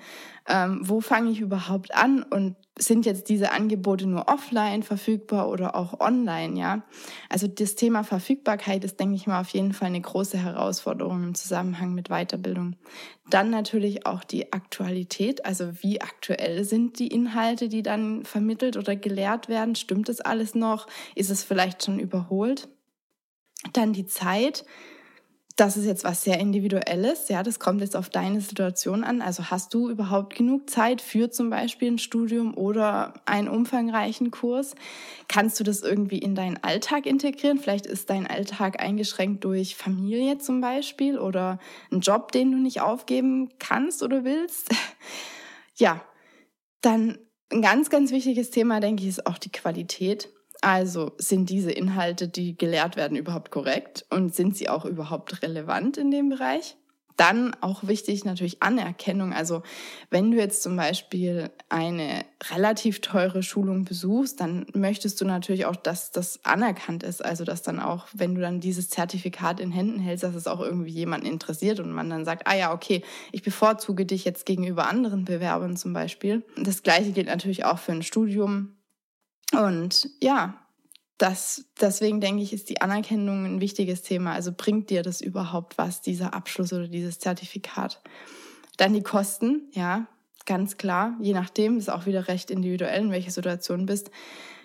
Ähm, 0.49 0.81
wo 0.83 1.01
fange 1.01 1.31
ich 1.31 1.41
überhaupt 1.41 1.95
an? 1.95 2.23
Und 2.23 2.57
sind 2.77 3.07
jetzt 3.07 3.29
diese 3.29 3.53
Angebote 3.53 4.07
nur 4.07 4.29
offline 4.29 4.83
verfügbar 4.83 5.49
oder 5.49 5.77
auch 5.77 6.01
online, 6.01 6.59
ja? 6.59 6.83
Also 7.29 7.47
das 7.47 7.77
Thema 7.77 8.03
Verfügbarkeit 8.03 8.85
ist, 8.85 8.99
denke 8.99 9.15
ich 9.15 9.27
mal, 9.27 9.41
auf 9.41 9.51
jeden 9.51 9.73
Fall 9.73 9.89
eine 9.89 10.01
große 10.01 10.39
Herausforderung 10.39 11.23
im 11.23 11.35
Zusammenhang 11.35 11.95
mit 11.95 12.09
Weiterbildung. 12.09 12.77
Dann 13.31 13.51
natürlich 13.51 14.07
auch 14.07 14.25
die 14.25 14.53
Aktualität, 14.53 15.45
also 15.45 15.83
wie 15.83 16.01
aktuell 16.01 16.65
sind 16.65 16.99
die 16.99 17.09
Inhalte, 17.09 17.69
die 17.69 17.83
dann 17.83 18.25
vermittelt 18.25 18.77
oder 18.77 18.97
gelehrt 18.97 19.49
werden? 19.49 19.77
Stimmt 19.77 20.09
das 20.09 20.21
alles 20.21 20.55
noch? 20.55 20.89
Ist 21.15 21.31
es 21.31 21.45
vielleicht 21.45 21.85
schon 21.85 22.01
überholt? 22.01 22.69
Dann 23.73 23.93
die 23.93 24.07
Zeit 24.07 24.65
das 25.57 25.77
ist 25.77 25.85
jetzt 25.85 26.03
was 26.03 26.25
sehr 26.25 26.41
Individuelles, 26.41 27.29
ja, 27.29 27.45
das 27.45 27.61
kommt 27.61 27.81
jetzt 27.81 27.95
auf 27.95 28.11
deine 28.11 28.41
Situation 28.41 29.05
an. 29.05 29.23
Also 29.23 29.51
hast 29.51 29.73
du 29.73 29.89
überhaupt 29.89 30.35
genug 30.35 30.69
Zeit 30.69 31.01
für 31.01 31.31
zum 31.31 31.49
Beispiel 31.49 31.93
ein 31.93 31.99
Studium 31.99 32.57
oder 32.57 33.15
einen 33.25 33.49
umfangreichen 33.49 34.33
Kurs? 34.33 34.75
Kannst 35.29 35.61
du 35.61 35.65
das 35.65 35.83
irgendwie 35.83 36.19
in 36.19 36.35
deinen 36.35 36.61
Alltag 36.65 37.07
integrieren? 37.07 37.59
Vielleicht 37.59 37.87
ist 37.87 38.11
dein 38.11 38.27
Alltag 38.27 38.83
eingeschränkt 38.83 39.45
durch 39.45 39.77
Familie 39.77 40.39
zum 40.39 40.61
Beispiel 40.61 41.21
oder 41.21 41.61
einen 41.93 42.01
Job, 42.01 42.33
den 42.33 42.51
du 42.51 42.59
nicht 42.59 42.81
aufgeben 42.81 43.51
kannst 43.61 44.03
oder 44.03 44.25
willst. 44.25 44.71
ja, 45.77 46.05
dann 46.81 47.19
ein 47.53 47.63
ganz, 47.63 47.91
ganz 47.91 48.11
wichtiges 48.11 48.51
Thema, 48.51 48.81
denke 48.81 49.05
ich, 49.05 49.09
ist 49.09 49.27
auch 49.27 49.39
die 49.39 49.53
Qualität. 49.53 50.34
Also 50.65 51.13
sind 51.19 51.51
diese 51.51 51.71
Inhalte, 51.71 52.27
die 52.27 52.57
gelehrt 52.57 52.97
werden, 52.97 53.19
überhaupt 53.19 53.51
korrekt 53.51 54.07
und 54.09 54.35
sind 54.35 54.57
sie 54.57 54.71
auch 54.71 54.87
überhaupt 54.87 55.43
relevant 55.43 55.99
in 55.99 56.11
dem 56.11 56.31
Bereich? 56.31 56.79
Dann 57.19 57.55
auch 57.61 57.87
wichtig 57.87 58.25
natürlich 58.25 58.63
Anerkennung. 58.63 59.35
Also 59.35 59.63
wenn 60.09 60.31
du 60.31 60.39
jetzt 60.39 60.63
zum 60.63 60.75
Beispiel 60.75 61.51
eine 61.69 62.25
relativ 62.51 63.03
teure 63.03 63.43
Schulung 63.43 63.85
besuchst, 63.85 64.41
dann 64.41 64.65
möchtest 64.73 65.21
du 65.21 65.27
natürlich 65.27 65.67
auch, 65.67 65.77
dass 65.77 66.13
das 66.13 66.41
anerkannt 66.47 67.03
ist. 67.03 67.23
Also 67.23 67.45
dass 67.45 67.61
dann 67.61 67.79
auch, 67.79 68.07
wenn 68.15 68.35
du 68.35 68.41
dann 68.41 68.61
dieses 68.61 68.89
Zertifikat 68.89 69.61
in 69.61 69.71
Händen 69.71 69.99
hältst, 69.99 70.25
dass 70.25 70.35
es 70.35 70.47
auch 70.47 70.61
irgendwie 70.61 70.93
jemanden 70.93 71.27
interessiert 71.27 71.79
und 71.79 71.93
man 71.93 72.09
dann 72.09 72.25
sagt, 72.25 72.47
ah 72.47 72.57
ja, 72.57 72.73
okay, 72.73 73.03
ich 73.33 73.43
bevorzuge 73.43 74.07
dich 74.07 74.25
jetzt 74.25 74.47
gegenüber 74.47 74.89
anderen 74.89 75.27
Bewerbern 75.27 75.77
zum 75.77 75.93
Beispiel. 75.93 76.43
Das 76.57 76.83
gleiche 76.83 77.13
gilt 77.13 77.27
natürlich 77.27 77.67
auch 77.67 77.79
für 77.79 77.93
ein 77.93 78.03
Studium. 78.03 78.79
Und 79.53 80.09
ja, 80.21 80.65
das, 81.19 81.67
deswegen 81.81 82.21
denke 82.21 82.43
ich, 82.43 82.53
ist 82.53 82.69
die 82.69 82.81
Anerkennung 82.81 83.45
ein 83.45 83.61
wichtiges 83.61 84.03
Thema. 84.03 84.33
Also 84.33 84.53
bringt 84.57 84.91
dir 84.91 85.03
das 85.03 85.21
überhaupt 85.21 85.79
was, 85.79 86.01
dieser 86.01 86.35
Abschluss 86.35 86.73
oder 86.73 86.89
dieses 86.89 87.19
Zertifikat? 87.19 88.03
Dann 88.77 88.93
die 88.93 89.03
Kosten, 89.03 89.71
ja, 89.73 90.07
ganz 90.47 90.77
klar. 90.77 91.17
Je 91.21 91.33
nachdem, 91.33 91.79
ist 91.79 91.91
auch 91.91 92.07
wieder 92.07 92.29
recht 92.29 92.51
individuell, 92.51 93.03
in 93.03 93.11
welcher 93.13 93.31
Situation 93.31 93.87
bist, 93.87 94.11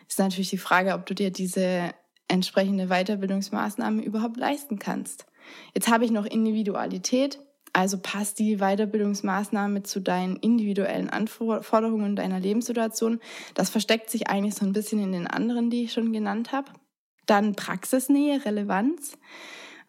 ist 0.07 0.19
natürlich 0.19 0.49
die 0.49 0.57
Frage, 0.57 0.93
ob 0.93 1.05
du 1.05 1.13
dir 1.13 1.31
diese 1.31 1.93
entsprechende 2.27 2.87
Weiterbildungsmaßnahmen 2.87 4.01
überhaupt 4.01 4.37
leisten 4.37 4.79
kannst. 4.79 5.25
Jetzt 5.73 5.87
habe 5.87 6.05
ich 6.05 6.11
noch 6.11 6.25
Individualität. 6.25 7.39
Also 7.79 7.97
passt 7.97 8.39
die 8.39 8.57
Weiterbildungsmaßnahme 8.57 9.83
zu 9.83 10.01
deinen 10.01 10.35
individuellen 10.35 11.09
Anforderungen 11.09 12.17
deiner 12.17 12.37
Lebenssituation. 12.37 13.21
Das 13.53 13.69
versteckt 13.69 14.09
sich 14.09 14.27
eigentlich 14.27 14.55
so 14.55 14.65
ein 14.65 14.73
bisschen 14.73 15.01
in 15.01 15.13
den 15.13 15.27
anderen, 15.27 15.69
die 15.69 15.85
ich 15.85 15.93
schon 15.93 16.11
genannt 16.11 16.51
habe. 16.51 16.73
Dann 17.25 17.55
Praxisnähe, 17.55 18.43
Relevanz. 18.43 19.17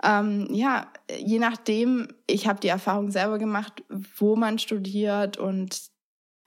Ähm, 0.04 0.46
ja, 0.52 0.86
je 1.18 1.40
nachdem, 1.40 2.06
ich 2.28 2.46
habe 2.46 2.60
die 2.60 2.68
Erfahrung 2.68 3.10
selber 3.10 3.38
gemacht, 3.38 3.82
wo 4.16 4.36
man 4.36 4.60
studiert 4.60 5.36
und 5.36 5.90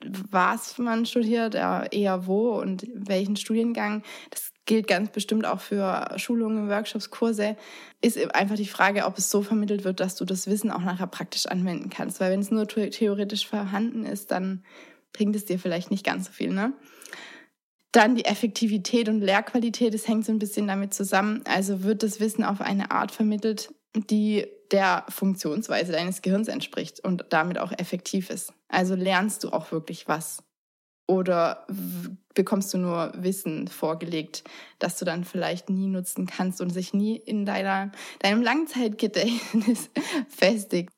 was 0.00 0.78
man 0.78 1.04
studiert, 1.04 1.54
eher 1.54 2.26
wo 2.26 2.58
und 2.58 2.86
welchen 2.94 3.36
Studiengang. 3.36 4.02
Das 4.30 4.53
gilt 4.66 4.86
ganz 4.86 5.10
bestimmt 5.10 5.46
auch 5.46 5.60
für 5.60 6.14
Schulungen, 6.16 6.68
Workshops, 6.68 7.10
Kurse, 7.10 7.56
ist 8.00 8.34
einfach 8.34 8.56
die 8.56 8.66
Frage, 8.66 9.04
ob 9.04 9.18
es 9.18 9.30
so 9.30 9.42
vermittelt 9.42 9.84
wird, 9.84 10.00
dass 10.00 10.16
du 10.16 10.24
das 10.24 10.46
Wissen 10.46 10.70
auch 10.70 10.80
nachher 10.80 11.06
praktisch 11.06 11.46
anwenden 11.46 11.90
kannst. 11.90 12.20
Weil 12.20 12.32
wenn 12.32 12.40
es 12.40 12.50
nur 12.50 12.66
theoretisch 12.66 13.46
vorhanden 13.46 14.04
ist, 14.04 14.30
dann 14.30 14.64
bringt 15.12 15.36
es 15.36 15.44
dir 15.44 15.58
vielleicht 15.58 15.90
nicht 15.90 16.04
ganz 16.04 16.26
so 16.26 16.32
viel. 16.32 16.50
Ne? 16.50 16.72
Dann 17.92 18.14
die 18.14 18.24
Effektivität 18.24 19.08
und 19.08 19.20
Lehrqualität, 19.20 19.94
das 19.94 20.08
hängt 20.08 20.24
so 20.24 20.32
ein 20.32 20.38
bisschen 20.38 20.66
damit 20.66 20.94
zusammen. 20.94 21.42
Also 21.46 21.82
wird 21.82 22.02
das 22.02 22.18
Wissen 22.20 22.42
auf 22.42 22.60
eine 22.60 22.90
Art 22.90 23.12
vermittelt, 23.12 23.72
die 23.94 24.46
der 24.72 25.04
Funktionsweise 25.08 25.92
deines 25.92 26.22
Gehirns 26.22 26.48
entspricht 26.48 27.00
und 27.00 27.26
damit 27.28 27.58
auch 27.58 27.70
effektiv 27.70 28.30
ist. 28.30 28.52
Also 28.68 28.94
lernst 28.96 29.44
du 29.44 29.50
auch 29.50 29.70
wirklich 29.70 30.08
was 30.08 30.42
oder 31.06 31.66
bekommst 32.34 32.72
du 32.74 32.78
nur 32.78 33.12
Wissen 33.16 33.68
vorgelegt, 33.68 34.44
das 34.78 34.98
du 34.98 35.04
dann 35.04 35.24
vielleicht 35.24 35.70
nie 35.70 35.86
nutzen 35.86 36.26
kannst 36.26 36.60
und 36.60 36.70
sich 36.70 36.94
nie 36.94 37.16
in 37.16 37.44
deiner, 37.44 37.92
deinem 38.20 38.42
Langzeitgedächtnis 38.42 39.90
festigt? 40.28 40.90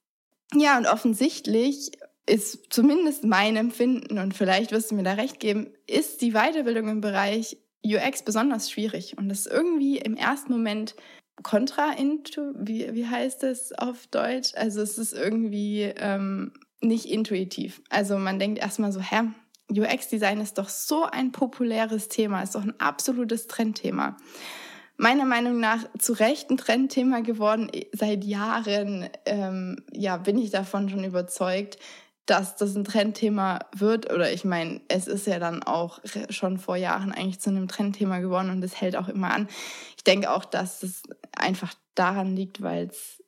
Ja, 0.55 0.79
und 0.79 0.87
offensichtlich 0.87 1.93
ist 2.27 2.73
zumindest 2.73 3.25
mein 3.25 3.57
Empfinden, 3.57 4.19
und 4.19 4.35
vielleicht 4.35 4.73
wirst 4.73 4.91
du 4.91 4.95
mir 4.95 5.03
da 5.03 5.15
recht 5.15 5.41
geben, 5.41 5.71
ist 5.87 6.23
die 6.23 6.33
Weiterbildung 6.33 6.89
im 6.89 7.01
Bereich 7.01 7.59
UX 7.85 8.25
besonders 8.25 8.71
schwierig. 8.71 9.17
Und 9.17 9.29
das 9.29 9.41
ist 9.41 9.53
irgendwie 9.53 9.99
im 9.99 10.17
ersten 10.17 10.53
Moment 10.53 10.97
kontraintu, 11.43 12.53
wie, 12.57 12.95
wie 12.95 13.07
heißt 13.07 13.45
es 13.45 13.73
auf 13.73 14.07
Deutsch? 14.09 14.53
Also 14.55 14.81
es 14.81 14.99
ist 14.99 15.13
irgendwie 15.13 15.83
ähm, 15.83 16.53
nicht 16.81 17.07
intuitiv. 17.07 17.83
Also 17.91 18.17
man 18.19 18.39
denkt 18.39 18.59
erstmal 18.59 18.93
so, 18.93 19.01
hä, 19.01 19.29
UX-Design 19.71 20.41
ist 20.41 20.59
doch 20.59 20.69
so 20.69 21.05
ein 21.05 21.33
populäres 21.33 22.09
Thema, 22.09 22.43
ist 22.43 22.55
doch 22.55 22.63
ein 22.63 22.79
absolutes 22.79 23.47
Trendthema. 23.47 24.17
Meiner 24.97 25.27
Meinung 25.27 25.61
nach 25.61 25.85
zu 25.99 26.15
Recht 26.15 26.51
ein 26.51 26.57
Trendthema 26.57 27.21
geworden. 27.21 27.71
Seit 27.93 28.25
Jahren 28.25 29.09
ähm, 29.27 29.83
ja, 29.93 30.17
bin 30.17 30.39
ich 30.39 30.51
davon 30.51 30.89
schon 30.89 31.05
überzeugt, 31.05 31.79
dass 32.25 32.57
das 32.57 32.75
ein 32.75 32.85
Trendthema 32.85 33.61
wird. 33.75 34.13
Oder 34.13 34.33
ich 34.33 34.45
meine, 34.45 34.81
es 34.89 35.07
ist 35.07 35.27
ja 35.27 35.39
dann 35.39 35.63
auch 35.63 36.01
schon 36.31 36.59
vor 36.59 36.77
Jahren 36.77 37.13
eigentlich 37.13 37.41
zu 37.41 37.51
einem 37.51 37.69
Trendthema 37.69 38.21
geworden 38.21 38.51
und 38.51 38.65
es 38.65 38.81
hält 38.81 38.97
auch 38.97 39.09
immer 39.09 39.33
an. 39.33 39.49
Ich 39.97 40.05
denke 40.05 40.31
auch, 40.31 40.45
dass 40.45 40.83
es 40.83 41.03
einfach 41.37 41.75
daran 41.95 42.35
liegt, 42.35 42.63
weil 42.63 42.87
es 42.87 43.23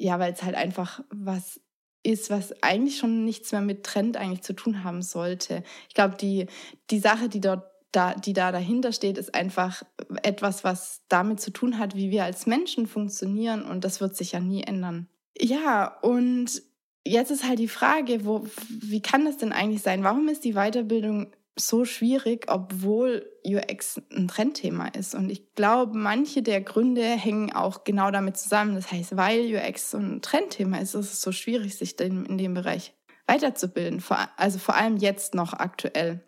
ja, 0.00 0.18
weil 0.18 0.32
es 0.32 0.42
halt 0.42 0.54
einfach 0.54 1.02
was 1.10 1.60
ist, 2.02 2.30
was 2.30 2.62
eigentlich 2.62 2.98
schon 2.98 3.24
nichts 3.24 3.52
mehr 3.52 3.60
mit 3.60 3.84
Trend 3.84 4.16
eigentlich 4.16 4.42
zu 4.42 4.54
tun 4.54 4.84
haben 4.84 5.02
sollte. 5.02 5.62
Ich 5.88 5.94
glaube, 5.94 6.16
die, 6.16 6.46
die 6.90 6.98
Sache, 6.98 7.28
die 7.28 7.40
dort 7.40 7.64
da, 7.92 8.14
die 8.14 8.32
da 8.32 8.52
dahinter 8.52 8.92
steht, 8.92 9.18
ist 9.18 9.34
einfach 9.34 9.82
etwas, 10.22 10.62
was 10.62 11.02
damit 11.08 11.40
zu 11.40 11.50
tun 11.50 11.78
hat, 11.78 11.96
wie 11.96 12.10
wir 12.10 12.24
als 12.24 12.46
Menschen 12.46 12.86
funktionieren 12.86 13.64
und 13.64 13.84
das 13.84 14.00
wird 14.00 14.16
sich 14.16 14.32
ja 14.32 14.40
nie 14.40 14.62
ändern. 14.62 15.08
Ja, 15.36 15.98
und 16.02 16.62
jetzt 17.04 17.30
ist 17.30 17.46
halt 17.46 17.58
die 17.58 17.68
Frage, 17.68 18.24
wo, 18.24 18.46
wie 18.68 19.02
kann 19.02 19.24
das 19.24 19.38
denn 19.38 19.52
eigentlich 19.52 19.82
sein? 19.82 20.04
Warum 20.04 20.28
ist 20.28 20.44
die 20.44 20.54
Weiterbildung 20.54 21.32
so 21.60 21.84
schwierig, 21.84 22.46
obwohl 22.48 23.30
UX 23.44 24.00
ein 24.12 24.28
Trendthema 24.28 24.88
ist. 24.88 25.14
Und 25.14 25.30
ich 25.30 25.54
glaube, 25.54 25.96
manche 25.96 26.42
der 26.42 26.60
Gründe 26.60 27.02
hängen 27.02 27.52
auch 27.52 27.84
genau 27.84 28.10
damit 28.10 28.36
zusammen. 28.36 28.74
Das 28.74 28.90
heißt, 28.90 29.16
weil 29.16 29.54
UX 29.54 29.92
so 29.92 29.98
ein 29.98 30.22
Trendthema 30.22 30.78
ist, 30.78 30.94
ist 30.94 31.12
es 31.12 31.20
so 31.22 31.32
schwierig, 31.32 31.76
sich 31.76 31.98
in 32.00 32.38
dem 32.38 32.54
Bereich 32.54 32.94
weiterzubilden. 33.26 34.02
Also 34.36 34.58
vor 34.58 34.74
allem 34.74 34.96
jetzt 34.96 35.34
noch 35.34 35.52
aktuell. 35.52 36.24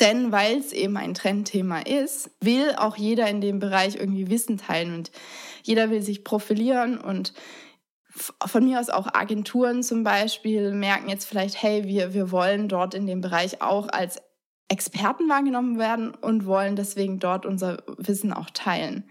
Denn 0.00 0.32
weil 0.32 0.58
es 0.58 0.72
eben 0.72 0.96
ein 0.96 1.14
Trendthema 1.14 1.80
ist, 1.80 2.30
will 2.40 2.74
auch 2.76 2.96
jeder 2.96 3.28
in 3.28 3.40
dem 3.40 3.60
Bereich 3.60 3.96
irgendwie 3.96 4.28
Wissen 4.30 4.58
teilen 4.58 4.94
und 4.94 5.12
jeder 5.62 5.90
will 5.90 6.02
sich 6.02 6.24
profilieren 6.24 6.98
und 6.98 7.32
von 8.46 8.64
mir 8.64 8.80
aus 8.80 8.88
auch 8.88 9.14
Agenturen 9.14 9.82
zum 9.82 10.02
Beispiel 10.02 10.72
merken 10.72 11.08
jetzt 11.08 11.26
vielleicht, 11.26 11.62
hey, 11.62 11.84
wir, 11.84 12.14
wir 12.14 12.30
wollen 12.30 12.68
dort 12.68 12.94
in 12.94 13.06
dem 13.06 13.20
Bereich 13.20 13.60
auch 13.62 13.88
als 13.88 14.22
Experten 14.68 15.28
wahrgenommen 15.28 15.78
werden 15.78 16.14
und 16.14 16.46
wollen 16.46 16.76
deswegen 16.76 17.18
dort 17.18 17.46
unser 17.46 17.82
Wissen 17.98 18.32
auch 18.32 18.50
teilen. 18.50 19.08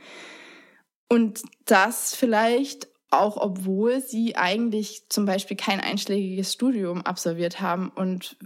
Und 1.07 1.43
das 1.65 2.15
vielleicht 2.15 2.87
auch 3.11 3.37
obwohl 3.37 4.01
sie 4.01 4.35
eigentlich 4.35 5.07
zum 5.09 5.25
Beispiel 5.25 5.55
kein 5.55 5.79
einschlägiges 5.79 6.51
Studium 6.51 7.03
absolviert 7.03 7.61
haben 7.61 7.89
und 7.89 8.37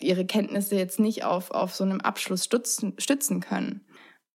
ihre 0.00 0.24
Kenntnisse 0.24 0.76
jetzt 0.76 0.98
nicht 0.98 1.24
auf, 1.24 1.50
auf 1.50 1.74
so 1.74 1.84
einem 1.84 2.00
Abschluss 2.00 2.44
stützen, 2.44 2.94
stützen 2.98 3.40
können. 3.40 3.84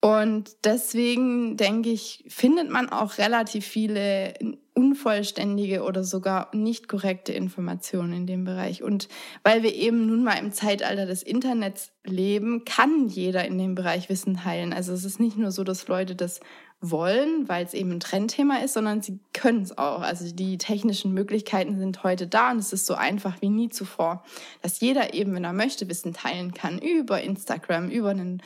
Und 0.01 0.55
deswegen 0.63 1.57
denke 1.57 1.89
ich, 1.89 2.23
findet 2.27 2.69
man 2.69 2.89
auch 2.89 3.17
relativ 3.17 3.65
viele 3.65 4.33
unvollständige 4.79 5.83
oder 5.83 6.05
sogar 6.05 6.55
nicht 6.55 6.87
korrekte 6.87 7.33
Informationen 7.33 8.13
in 8.13 8.27
dem 8.27 8.45
Bereich. 8.45 8.81
Und 8.81 9.09
weil 9.43 9.61
wir 9.61 9.75
eben 9.75 10.07
nun 10.07 10.23
mal 10.23 10.39
im 10.39 10.53
Zeitalter 10.53 11.05
des 11.05 11.21
Internets 11.21 11.91
leben, 12.05 12.63
kann 12.63 13.09
jeder 13.09 13.43
in 13.43 13.57
dem 13.57 13.75
Bereich 13.75 14.07
Wissen 14.07 14.37
teilen. 14.37 14.71
Also 14.71 14.93
es 14.93 15.03
ist 15.03 15.19
nicht 15.19 15.37
nur 15.37 15.51
so, 15.51 15.65
dass 15.65 15.89
Leute 15.89 16.15
das 16.15 16.39
wollen, 16.79 17.49
weil 17.49 17.65
es 17.65 17.73
eben 17.73 17.91
ein 17.91 17.99
Trendthema 17.99 18.59
ist, 18.59 18.71
sondern 18.71 19.01
sie 19.01 19.19
können 19.33 19.63
es 19.63 19.77
auch. 19.77 20.01
Also 20.01 20.33
die 20.33 20.57
technischen 20.57 21.13
Möglichkeiten 21.13 21.77
sind 21.77 22.03
heute 22.03 22.25
da 22.25 22.51
und 22.51 22.59
es 22.59 22.71
ist 22.71 22.85
so 22.85 22.93
einfach 22.95 23.41
wie 23.41 23.49
nie 23.49 23.67
zuvor, 23.67 24.23
dass 24.61 24.79
jeder 24.79 25.13
eben, 25.13 25.35
wenn 25.35 25.43
er 25.43 25.51
möchte, 25.51 25.89
Wissen 25.89 26.13
teilen 26.13 26.53
kann 26.53 26.79
über 26.79 27.21
Instagram, 27.21 27.89
über 27.89 28.11
einen 28.11 28.41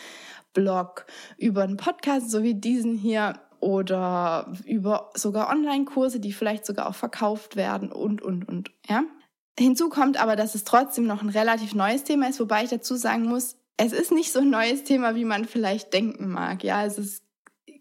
Blog, 0.55 1.05
über 1.37 1.61
einen 1.61 1.77
Podcast, 1.77 2.31
so 2.31 2.41
wie 2.41 2.55
diesen 2.55 2.97
hier 2.97 3.39
oder 3.63 4.53
über 4.65 5.09
sogar 5.15 5.49
Online-Kurse, 5.49 6.19
die 6.19 6.33
vielleicht 6.33 6.65
sogar 6.65 6.87
auch 6.87 6.95
verkauft 6.95 7.55
werden 7.55 7.91
und, 7.91 8.21
und, 8.21 8.47
und, 8.47 8.71
ja. 8.87 9.03
Hinzu 9.57 9.89
kommt 9.89 10.17
aber, 10.17 10.35
dass 10.35 10.55
es 10.55 10.63
trotzdem 10.63 11.05
noch 11.05 11.21
ein 11.21 11.29
relativ 11.29 11.73
neues 11.73 12.03
Thema 12.03 12.27
ist, 12.27 12.39
wobei 12.39 12.63
ich 12.63 12.71
dazu 12.71 12.95
sagen 12.95 13.23
muss, 13.23 13.55
es 13.77 13.93
ist 13.93 14.11
nicht 14.11 14.31
so 14.31 14.39
ein 14.39 14.49
neues 14.49 14.83
Thema, 14.83 15.15
wie 15.15 15.25
man 15.25 15.45
vielleicht 15.45 15.93
denken 15.93 16.29
mag. 16.29 16.63
Ja, 16.63 16.85
es 16.85 16.97
ist 16.97 17.23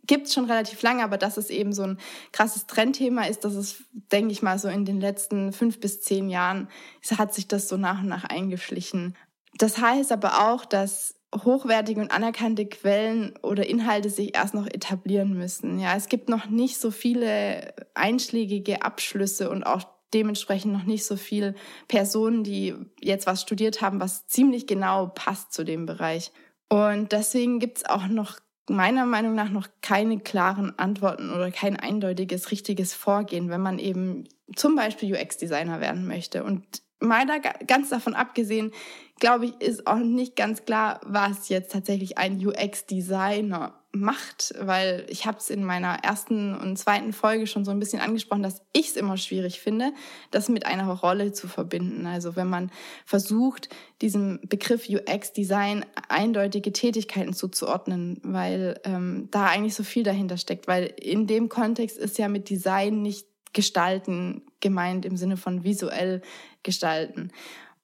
gibt 0.05 0.27
es 0.27 0.35
schon 0.35 0.47
relativ 0.47 0.83
lange, 0.83 1.05
aber 1.05 1.17
dass 1.17 1.37
es 1.37 1.49
eben 1.49 1.73
so 1.73 1.83
ein 1.85 1.99
krasses 2.33 2.67
Trendthema 2.67 3.25
ist, 3.25 3.45
dass 3.45 3.55
es, 3.55 3.85
denke 3.93 4.33
ich 4.33 4.43
mal, 4.43 4.59
so 4.59 4.69
in 4.69 4.85
den 4.85 5.01
letzten 5.01 5.53
fünf 5.53 5.79
bis 5.81 6.03
zehn 6.03 6.29
Jahren 6.29 6.69
hat 7.17 7.33
sich 7.33 7.47
das 7.47 7.69
so 7.69 7.77
nach 7.77 8.01
und 8.01 8.09
nach 8.09 8.25
eingeschlichen. 8.25 9.17
Das 9.59 9.79
heißt 9.79 10.11
aber 10.11 10.51
auch, 10.51 10.65
dass 10.65 11.15
hochwertige 11.35 12.01
und 12.01 12.11
anerkannte 12.11 12.67
Quellen 12.67 13.35
oder 13.43 13.67
Inhalte 13.67 14.11
sich 14.11 14.37
erst 14.37 14.55
noch 14.55 14.67
etablieren 14.67 15.35
müssen. 15.35 15.79
Ja, 15.79 15.97
es 15.97 16.09
gibt 16.09 16.29
noch 16.29 16.47
nicht 16.47 16.79
so 16.79 16.91
viele 16.91 17.75
einschlägige 17.95 18.83
Abschlüsse 18.83 19.51
und 19.51 19.65
auch 19.65 19.85
dementsprechend 20.13 20.73
noch 20.73 20.85
nicht 20.85 21.05
so 21.05 21.17
viele 21.17 21.55
Personen, 21.89 22.45
die 22.45 22.75
jetzt 23.01 23.27
was 23.27 23.43
studiert 23.43 23.81
haben, 23.81 24.01
was 24.01 24.27
ziemlich 24.27 24.67
genau 24.67 25.07
passt 25.07 25.53
zu 25.53 25.65
dem 25.65 25.87
Bereich. 25.87 26.33
Und 26.69 27.13
deswegen 27.13 27.59
gibt 27.59 27.79
es 27.79 27.85
auch 27.87 28.07
noch 28.07 28.39
meiner 28.69 29.07
Meinung 29.07 29.35
nach 29.35 29.51
noch 29.51 29.69
keine 29.81 30.19
klaren 30.21 30.79
Antworten 30.79 31.31
oder 31.31 31.51
kein 31.51 31.77
eindeutiges, 31.77 32.51
richtiges 32.51 32.95
Vorgehen, 32.95 33.49
wenn 33.49 33.61
man 33.61 33.79
eben 33.79 34.25
zum 34.55 34.77
Beispiel 34.77 35.15
UX-Designer 35.15 35.81
werden 35.81 36.07
möchte. 36.07 36.45
Und 36.45 36.83
meiner 37.03 37.41
ganz 37.41 37.91
davon 37.91 38.15
abgesehen, 38.15 38.73
glaube 39.19 39.47
ich, 39.47 39.61
ist 39.61 39.87
auch 39.87 39.99
nicht 39.99 40.37
ganz 40.37 40.65
klar, 40.65 41.01
was 41.05 41.49
jetzt 41.49 41.73
tatsächlich 41.73 42.19
ein 42.19 42.45
UX-Designer 42.45 43.75
macht, 43.93 44.55
weil 44.59 45.05
ich 45.09 45.27
habe 45.27 45.39
es 45.39 45.51
in 45.51 45.65
meiner 45.65 46.03
ersten 46.03 46.57
und 46.57 46.79
zweiten 46.79 47.13
Folge 47.13 47.47
schon 47.47 47.65
so 47.65 47.71
ein 47.71 47.79
bisschen 47.79 48.01
angesprochen, 48.01 48.43
dass 48.43 48.63
ich 48.73 48.89
es 48.89 48.97
immer 48.97 49.19
schwierig 49.19 49.61
finde, 49.61 49.93
das 50.31 50.49
mit 50.49 50.65
einer 50.65 50.91
Rolle 50.91 51.33
zu 51.33 51.47
verbinden. 51.47 52.07
Also 52.07 52.35
wenn 52.35 52.49
man 52.49 52.73
versucht, 53.05 53.69
diesem 54.01 54.41
Begriff 54.49 54.89
UX-Design 54.89 55.85
eindeutige 56.09 56.73
Tätigkeiten 56.73 57.35
zuzuordnen, 57.35 58.19
weil 58.25 58.81
ähm, 58.85 59.29
da 59.31 59.47
eigentlich 59.47 59.75
so 59.75 59.85
viel 59.85 60.05
dahinter 60.05 60.39
steckt, 60.39 60.67
weil 60.67 60.93
in 60.99 61.27
dem 61.27 61.51
Kontext 61.51 61.99
ist 61.99 62.19
ja 62.19 62.29
mit 62.29 62.49
Design 62.49 63.03
nicht 63.03 63.27
gestalten 63.53 64.43
gemeint 64.61 65.05
im 65.05 65.17
Sinne 65.17 65.37
von 65.37 65.65
visuell 65.65 66.23
gestalten. 66.63 67.33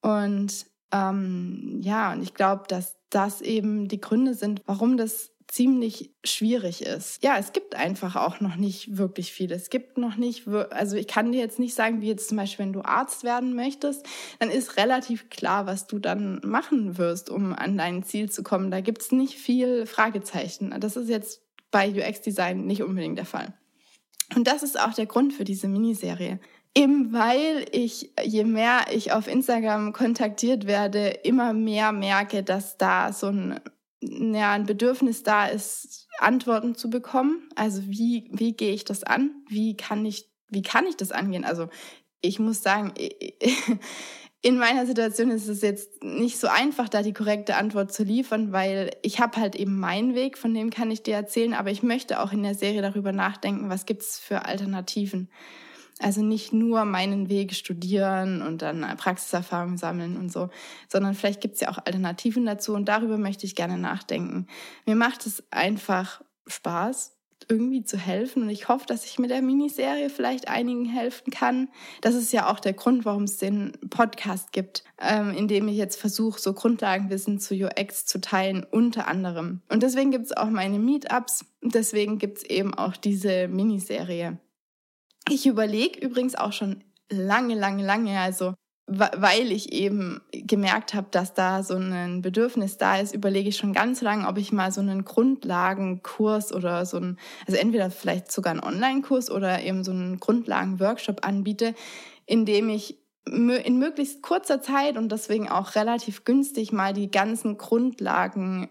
Und 0.01 0.67
ähm, 0.93 1.81
ja, 1.83 2.13
und 2.13 2.23
ich 2.23 2.35
glaube, 2.35 2.65
dass 2.69 2.97
das 3.11 3.41
eben 3.41 3.89
die 3.89 4.01
Gründe 4.01 4.35
sind, 4.35 4.63
warum 4.67 4.97
das 4.97 5.33
ziemlich 5.49 6.11
schwierig 6.25 6.83
ist. 6.83 7.23
Ja, 7.23 7.39
es 7.39 7.53
gibt 7.53 7.75
einfach 7.75 8.17
auch 8.17 8.41
noch 8.41 8.57
nicht 8.57 8.99
wirklich 8.99 9.33
viel. 9.33 9.51
Es 9.51 9.71
gibt 9.71 9.97
noch 9.97 10.17
nicht, 10.17 10.47
also 10.47 10.97
ich 10.97 11.07
kann 11.07 11.33
dir 11.33 11.41
jetzt 11.41 11.59
nicht 11.59 11.75
sagen, 11.75 12.03
wie 12.03 12.09
jetzt 12.09 12.29
zum 12.29 12.37
Beispiel, 12.37 12.67
wenn 12.67 12.75
du 12.75 12.83
Arzt 12.83 13.25
werden 13.25 13.55
möchtest, 13.55 14.05
dann 14.39 14.51
ist 14.51 14.77
relativ 14.77 15.31
klar, 15.31 15.67
was 15.67 15.87
du 15.87 15.99
dann 15.99 16.41
machen 16.45 16.99
wirst, 16.99 17.31
um 17.31 17.55
an 17.55 17.79
dein 17.79 18.03
Ziel 18.03 18.31
zu 18.31 18.43
kommen. 18.43 18.71
Da 18.71 18.83
gibt 18.83 19.01
es 19.01 19.11
nicht 19.11 19.39
viel 19.39 19.87
Fragezeichen. 19.87 20.75
Das 20.81 20.97
ist 20.97 21.09
jetzt 21.09 21.41
bei 21.71 21.91
UX-Design 21.91 22.67
nicht 22.67 22.83
unbedingt 22.83 23.17
der 23.17 23.27
Fall. 23.27 23.55
Und 24.37 24.47
das 24.47 24.63
ist 24.63 24.79
auch 24.79 24.93
der 24.93 25.07
Grund 25.07 25.33
für 25.33 25.45
diese 25.45 25.69
Miniserie. 25.69 26.41
Eben 26.75 27.13
weil 27.13 27.67
ich, 27.73 28.13
je 28.23 28.45
mehr 28.45 28.87
ich 28.93 29.13
auf 29.13 29.27
Instagram 29.27 29.93
kontaktiert 29.93 30.67
werde, 30.67 31.09
immer 31.09 31.53
mehr 31.53 31.93
merke, 31.93 32.43
dass 32.43 32.77
da 32.77 33.13
so 33.13 33.29
ein, 33.29 33.61
ja, 34.01 34.53
ein 34.53 34.67
Bedürfnis 34.67 35.23
da 35.23 35.47
ist, 35.47 36.07
Antworten 36.19 36.75
zu 36.75 36.91
bekommen. 36.91 37.49
Also 37.57 37.83
wie, 37.87 38.29
wie 38.33 38.53
gehe 38.53 38.73
ich 38.73 38.85
das 38.85 39.03
an? 39.03 39.31
Wie 39.49 39.77
kann 39.77 40.05
ich, 40.05 40.31
wie 40.49 40.63
kann 40.63 40.87
ich 40.87 40.97
das 40.97 41.11
angehen? 41.11 41.45
Also 41.45 41.69
ich 42.21 42.39
muss 42.39 42.63
sagen, 42.63 42.93
in 44.43 44.57
meiner 44.57 44.87
Situation 44.87 45.31
ist 45.31 45.49
es 45.49 45.63
jetzt 45.63 46.03
nicht 46.03 46.39
so 46.39 46.47
einfach, 46.47 46.89
da 46.89 47.03
die 47.03 47.13
korrekte 47.13 47.57
Antwort 47.57 47.93
zu 47.93 48.05
liefern, 48.05 48.53
weil 48.53 48.91
ich 49.03 49.21
habe 49.21 49.41
halt 49.41 49.57
eben 49.57 49.79
meinen 49.79 50.15
Weg, 50.15 50.39
von 50.39 50.55
dem 50.55 50.71
kann 50.71 50.91
ich 50.91 51.03
dir 51.03 51.15
erzählen, 51.15 51.55
aber 51.55 51.71
ich 51.71 51.83
möchte 51.83 52.21
auch 52.21 52.33
in 52.33 52.45
der 52.45 52.55
Serie 52.55 52.83
darüber 52.83 53.13
nachdenken, 53.13 53.69
was 53.69 53.87
gibt's 53.87 54.19
für 54.19 54.45
Alternativen. 54.45 55.29
Also 56.01 56.23
nicht 56.23 56.53
nur 56.53 56.85
meinen 56.85 57.29
Weg 57.29 57.55
studieren 57.55 58.43
und 58.43 58.63
dann 58.63 58.81
Praxiserfahrung 58.97 59.77
sammeln 59.77 60.17
und 60.17 60.31
so, 60.31 60.49
sondern 60.89 61.15
vielleicht 61.15 61.41
gibt's 61.41 61.61
ja 61.61 61.71
auch 61.71 61.79
Alternativen 61.79 62.47
dazu 62.47 62.75
und 62.75 62.89
darüber 62.89 63.19
möchte 63.19 63.47
ich 63.47 63.55
gerne 63.55 63.79
nachdenken. 63.79 64.47
Mir 64.87 64.97
macht 64.97 65.27
es 65.27 65.43
einfach 65.51 66.23
Spaß, 66.47 67.19
irgendwie 67.49 67.83
zu 67.83 67.97
helfen. 67.97 68.43
Und 68.43 68.51
ich 68.51 68.69
hoffe, 68.69 68.87
dass 68.87 69.05
ich 69.05 69.19
mit 69.19 69.31
der 69.31 69.43
Miniserie 69.43 70.11
vielleicht 70.11 70.49
einigen 70.49 70.85
helfen 70.85 71.31
kann. 71.31 71.69
Das 72.01 72.15
ist 72.15 72.33
ja 72.33 72.51
auch 72.51 72.61
der 72.61 72.73
Grund, 72.73 73.05
warum 73.05 73.25
es 73.25 73.39
den 73.39 73.73
Podcast 73.91 74.53
gibt, 74.53 74.85
ähm, 75.01 75.33
in 75.33 75.49
dem 75.49 75.69
ich 75.69 75.77
jetzt 75.77 75.99
versuche, 76.01 76.41
so 76.41 76.53
Grundlagenwissen 76.53 77.39
zu 77.39 77.55
UX 77.55 78.07
zu 78.07 78.21
teilen, 78.21 78.67
unter 78.71 79.09
anderem. 79.09 79.63
Und 79.69 79.83
deswegen 79.83 80.11
gibt 80.11 80.27
es 80.27 80.37
auch 80.37 80.51
meine 80.51 80.79
Meetups. 80.79 81.45
Deswegen 81.63 82.19
gibt 82.19 82.39
es 82.39 82.45
eben 82.45 82.75
auch 82.75 82.97
diese 82.97 83.49
Miniserie. 83.49 84.39
Ich 85.29 85.47
überlege 85.47 86.01
übrigens 86.01 86.35
auch 86.35 86.53
schon 86.53 86.85
lange, 87.11 87.55
lange, 87.55 87.85
lange, 87.85 88.19
also 88.21 88.55
weil 88.89 89.53
ich 89.53 89.73
eben 89.73 90.23
gemerkt 90.33 90.95
habe, 90.95 91.09
dass 91.11 91.35
da 91.35 91.63
so 91.63 91.75
ein 91.75 92.23
Bedürfnis 92.23 92.79
da 92.79 92.97
ist, 92.97 93.15
überlege 93.15 93.51
ich 93.51 93.57
schon 93.59 93.75
ganz 93.75 94.01
lange, 94.01 94.27
ob 94.27 94.39
ich 94.39 94.51
mal 94.51 94.73
so 94.73 94.81
einen 94.81 95.05
Grundlagenkurs 95.05 96.55
oder 96.55 96.87
so 96.87 96.97
ein, 96.97 97.19
also 97.47 97.61
entweder 97.61 97.91
vielleicht 97.91 98.33
sogar 98.33 98.53
einen 98.53 98.63
Online-Kurs 98.63 99.31
oder 99.31 99.63
eben 99.63 99.85
so 99.85 99.91
einen 99.91 100.19
Grundlagenworkshop 100.21 101.27
anbiete, 101.27 101.75
in 102.25 102.47
dem 102.47 102.71
ich 102.71 102.99
in 103.27 103.79
möglichst 103.79 104.23
kurzer 104.23 104.63
Zeit 104.63 104.97
und 104.97 105.13
deswegen 105.13 105.51
auch 105.51 105.75
relativ 105.75 106.25
günstig 106.25 106.73
mal 106.73 106.95
die 106.95 107.11
ganzen 107.11 107.59
Grundlagen 107.59 108.71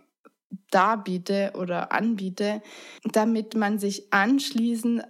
darbiete 0.72 1.52
oder 1.56 1.92
anbiete, 1.92 2.64
damit 3.04 3.56
man 3.56 3.78
sich 3.78 4.12
anschließend 4.12 5.04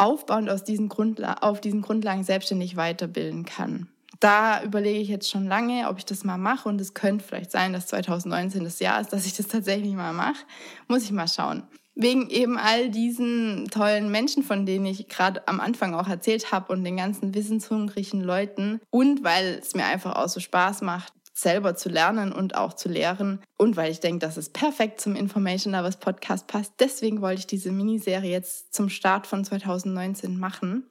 aufbauend 0.00 0.50
aus 0.50 0.64
diesen 0.64 0.88
Grundla 0.88 1.34
auf 1.40 1.60
diesen 1.60 1.82
Grundlagen 1.82 2.24
selbstständig 2.24 2.76
weiterbilden 2.76 3.44
kann 3.44 3.88
da 4.20 4.62
überlege 4.62 5.00
ich 5.00 5.08
jetzt 5.08 5.30
schon 5.30 5.46
lange, 5.46 5.88
ob 5.88 5.98
ich 5.98 6.04
das 6.04 6.24
mal 6.24 6.38
mache. 6.38 6.68
Und 6.68 6.80
es 6.80 6.94
könnte 6.94 7.24
vielleicht 7.24 7.50
sein, 7.50 7.72
dass 7.72 7.86
2019 7.88 8.62
das 8.62 8.78
Jahr 8.78 9.00
ist, 9.00 9.12
dass 9.12 9.26
ich 9.26 9.34
das 9.34 9.48
tatsächlich 9.48 9.94
mal 9.94 10.12
mache. 10.12 10.44
Muss 10.86 11.04
ich 11.04 11.10
mal 11.10 11.26
schauen. 11.26 11.64
Wegen 11.94 12.30
eben 12.30 12.56
all 12.56 12.90
diesen 12.90 13.68
tollen 13.70 14.10
Menschen, 14.10 14.42
von 14.42 14.64
denen 14.64 14.86
ich 14.86 15.08
gerade 15.08 15.46
am 15.48 15.58
Anfang 15.60 15.94
auch 15.94 16.08
erzählt 16.08 16.52
habe 16.52 16.72
und 16.72 16.84
den 16.84 16.96
ganzen 16.96 17.34
wissenshungrigen 17.34 18.20
Leuten. 18.20 18.80
Und 18.90 19.24
weil 19.24 19.58
es 19.60 19.74
mir 19.74 19.86
einfach 19.86 20.16
auch 20.16 20.28
so 20.28 20.38
Spaß 20.38 20.82
macht, 20.82 21.12
selber 21.32 21.74
zu 21.74 21.88
lernen 21.88 22.32
und 22.32 22.54
auch 22.54 22.72
zu 22.72 22.88
lehren. 22.88 23.40
Und 23.56 23.76
weil 23.76 23.90
ich 23.90 24.00
denke, 24.00 24.18
dass 24.18 24.36
es 24.36 24.50
perfekt 24.50 25.00
zum 25.00 25.16
Information 25.16 25.72
Lovers 25.72 25.98
Podcast 25.98 26.46
passt. 26.46 26.74
Deswegen 26.80 27.20
wollte 27.20 27.40
ich 27.40 27.46
diese 27.46 27.72
Miniserie 27.72 28.30
jetzt 28.30 28.74
zum 28.74 28.88
Start 28.88 29.26
von 29.26 29.44
2019 29.44 30.38
machen. 30.38 30.86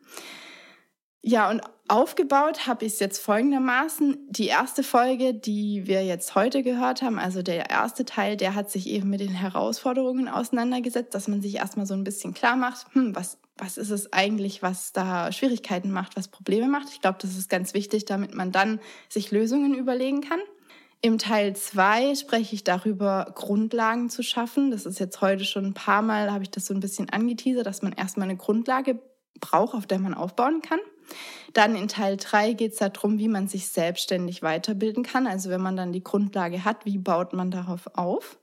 Ja, 1.22 1.50
und 1.50 1.62
aufgebaut 1.90 2.66
habe 2.66 2.86
ich 2.86 2.94
es 2.94 3.00
jetzt 3.00 3.20
folgendermaßen. 3.20 4.18
Die 4.30 4.48
erste 4.48 4.84
Folge, 4.84 5.34
die 5.34 5.86
wir 5.86 6.06
jetzt 6.06 6.34
heute 6.36 6.64
gehört 6.64 7.02
haben, 7.02 7.20
also 7.20 7.42
der 7.42 7.70
erste 7.70 8.06
Teil, 8.06 8.38
der 8.38 8.56
hat 8.56 8.72
sich 8.72 8.88
eben 8.88 9.10
mit 9.10 9.20
den 9.20 9.34
Herausforderungen 9.34 10.30
auseinandergesetzt, 10.30 11.14
dass 11.14 11.28
man 11.28 11.42
sich 11.42 11.56
erstmal 11.56 11.86
so 11.86 11.94
ein 11.94 12.06
bisschen 12.06 12.34
klar 12.34 12.56
macht, 12.56 12.88
hm, 12.94 13.16
was, 13.16 13.38
was 13.60 13.78
ist 13.78 13.90
es 13.90 14.14
eigentlich, 14.14 14.62
was 14.64 14.94
da 14.94 15.32
Schwierigkeiten 15.32 15.92
macht, 15.92 16.16
was 16.16 16.28
Probleme 16.28 16.68
macht. 16.68 16.90
Ich 16.92 17.02
glaube, 17.02 17.18
das 17.22 17.38
ist 17.38 17.50
ganz 17.50 17.74
wichtig, 17.74 18.06
damit 18.06 18.34
man 18.34 18.52
dann 18.52 18.80
sich 19.10 19.32
Lösungen 19.32 19.74
überlegen 19.74 20.22
kann. 20.22 20.40
Im 21.02 21.18
Teil 21.18 21.56
zwei 21.56 22.14
spreche 22.16 22.56
ich 22.56 22.64
darüber, 22.64 23.32
Grundlagen 23.36 24.10
zu 24.10 24.22
schaffen. 24.22 24.72
Das 24.72 24.86
ist 24.86 25.00
jetzt 25.00 25.22
heute 25.22 25.46
schon 25.46 25.66
ein 25.68 25.74
paar 25.74 26.02
Mal, 26.02 26.32
habe 26.32 26.44
ich 26.44 26.52
das 26.52 26.66
so 26.66 26.74
ein 26.74 26.82
bisschen 26.82 27.10
angeteasert, 27.10 27.66
dass 27.66 27.82
man 27.82 27.94
erstmal 27.94 28.28
eine 28.28 28.38
Grundlage 28.38 29.00
braucht, 29.40 29.76
auf 29.76 29.88
der 29.88 30.00
man 30.00 30.14
aufbauen 30.14 30.62
kann. 30.62 30.80
Dann 31.54 31.76
in 31.76 31.88
Teil 31.88 32.18
3 32.18 32.54
geht 32.54 32.74
es 32.74 32.80
darum, 32.80 33.18
wie 33.18 33.28
man 33.28 33.48
sich 33.48 33.68
selbstständig 33.70 34.42
weiterbilden 34.42 35.04
kann. 35.04 35.26
Also 35.26 35.50
wenn 35.50 35.62
man 35.62 35.76
dann 35.76 35.94
die 35.94 36.04
Grundlage 36.04 36.66
hat, 36.66 36.86
wie 36.86 36.98
baut 36.98 37.34
man 37.34 37.50
darauf 37.52 37.88
auf? 37.96 38.39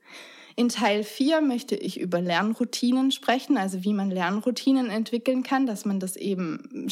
In 0.56 0.70
Teil 0.70 1.04
4 1.04 1.42
möchte 1.42 1.76
ich 1.76 2.00
über 2.00 2.20
Lernroutinen 2.20 3.10
sprechen, 3.10 3.58
also 3.58 3.84
wie 3.84 3.92
man 3.92 4.10
Lernroutinen 4.10 4.88
entwickeln 4.88 5.42
kann, 5.42 5.66
dass 5.66 5.84
man 5.84 6.00
das 6.00 6.16
eben 6.16 6.88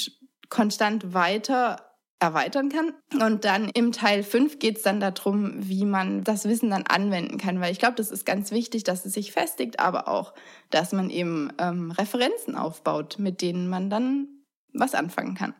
konstant 0.50 1.14
weiter 1.14 1.94
erweitern 2.20 2.68
kann. 2.68 2.92
Und 3.20 3.44
dann 3.44 3.70
im 3.70 3.92
Teil 3.92 4.22
5 4.22 4.58
geht 4.58 4.76
es 4.76 4.82
dann 4.82 5.00
darum, 5.00 5.54
wie 5.56 5.86
man 5.86 6.24
das 6.24 6.44
Wissen 6.46 6.70
dann 6.70 6.84
anwenden 6.86 7.38
kann, 7.38 7.60
weil 7.60 7.72
ich 7.72 7.78
glaube, 7.78 7.96
das 7.96 8.10
ist 8.10 8.26
ganz 8.26 8.50
wichtig, 8.50 8.84
dass 8.84 9.06
es 9.06 9.14
sich 9.14 9.32
festigt, 9.32 9.80
aber 9.80 10.08
auch, 10.08 10.34
dass 10.70 10.92
man 10.92 11.08
eben 11.08 11.50
ähm, 11.58 11.90
Referenzen 11.90 12.56
aufbaut, 12.56 13.16
mit 13.18 13.40
denen 13.40 13.68
man 13.68 13.88
dann 13.88 14.28
was 14.74 14.94
anfangen 14.94 15.34
kann. 15.34 15.54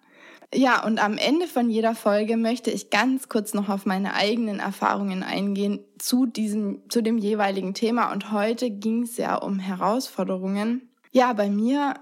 Ja, 0.54 0.84
und 0.84 1.02
am 1.02 1.18
Ende 1.18 1.48
von 1.48 1.68
jeder 1.68 1.96
Folge 1.96 2.36
möchte 2.36 2.70
ich 2.70 2.90
ganz 2.90 3.28
kurz 3.28 3.54
noch 3.54 3.68
auf 3.68 3.86
meine 3.86 4.14
eigenen 4.14 4.60
Erfahrungen 4.60 5.24
eingehen 5.24 5.80
zu 5.98 6.26
diesem, 6.26 6.88
zu 6.88 7.02
dem 7.02 7.18
jeweiligen 7.18 7.74
Thema. 7.74 8.12
Und 8.12 8.30
heute 8.30 8.70
ging 8.70 9.02
es 9.02 9.16
ja 9.16 9.34
um 9.34 9.58
Herausforderungen. 9.58 10.88
Ja, 11.10 11.32
bei 11.32 11.50
mir 11.50 11.94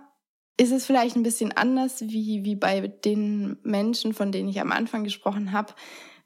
ist 0.58 0.70
es 0.70 0.84
vielleicht 0.84 1.16
ein 1.16 1.22
bisschen 1.22 1.52
anders 1.52 2.02
wie, 2.02 2.44
wie 2.44 2.54
bei 2.54 2.88
den 2.88 3.56
Menschen, 3.62 4.12
von 4.12 4.32
denen 4.32 4.50
ich 4.50 4.60
am 4.60 4.70
Anfang 4.70 5.02
gesprochen 5.02 5.52
habe, 5.52 5.72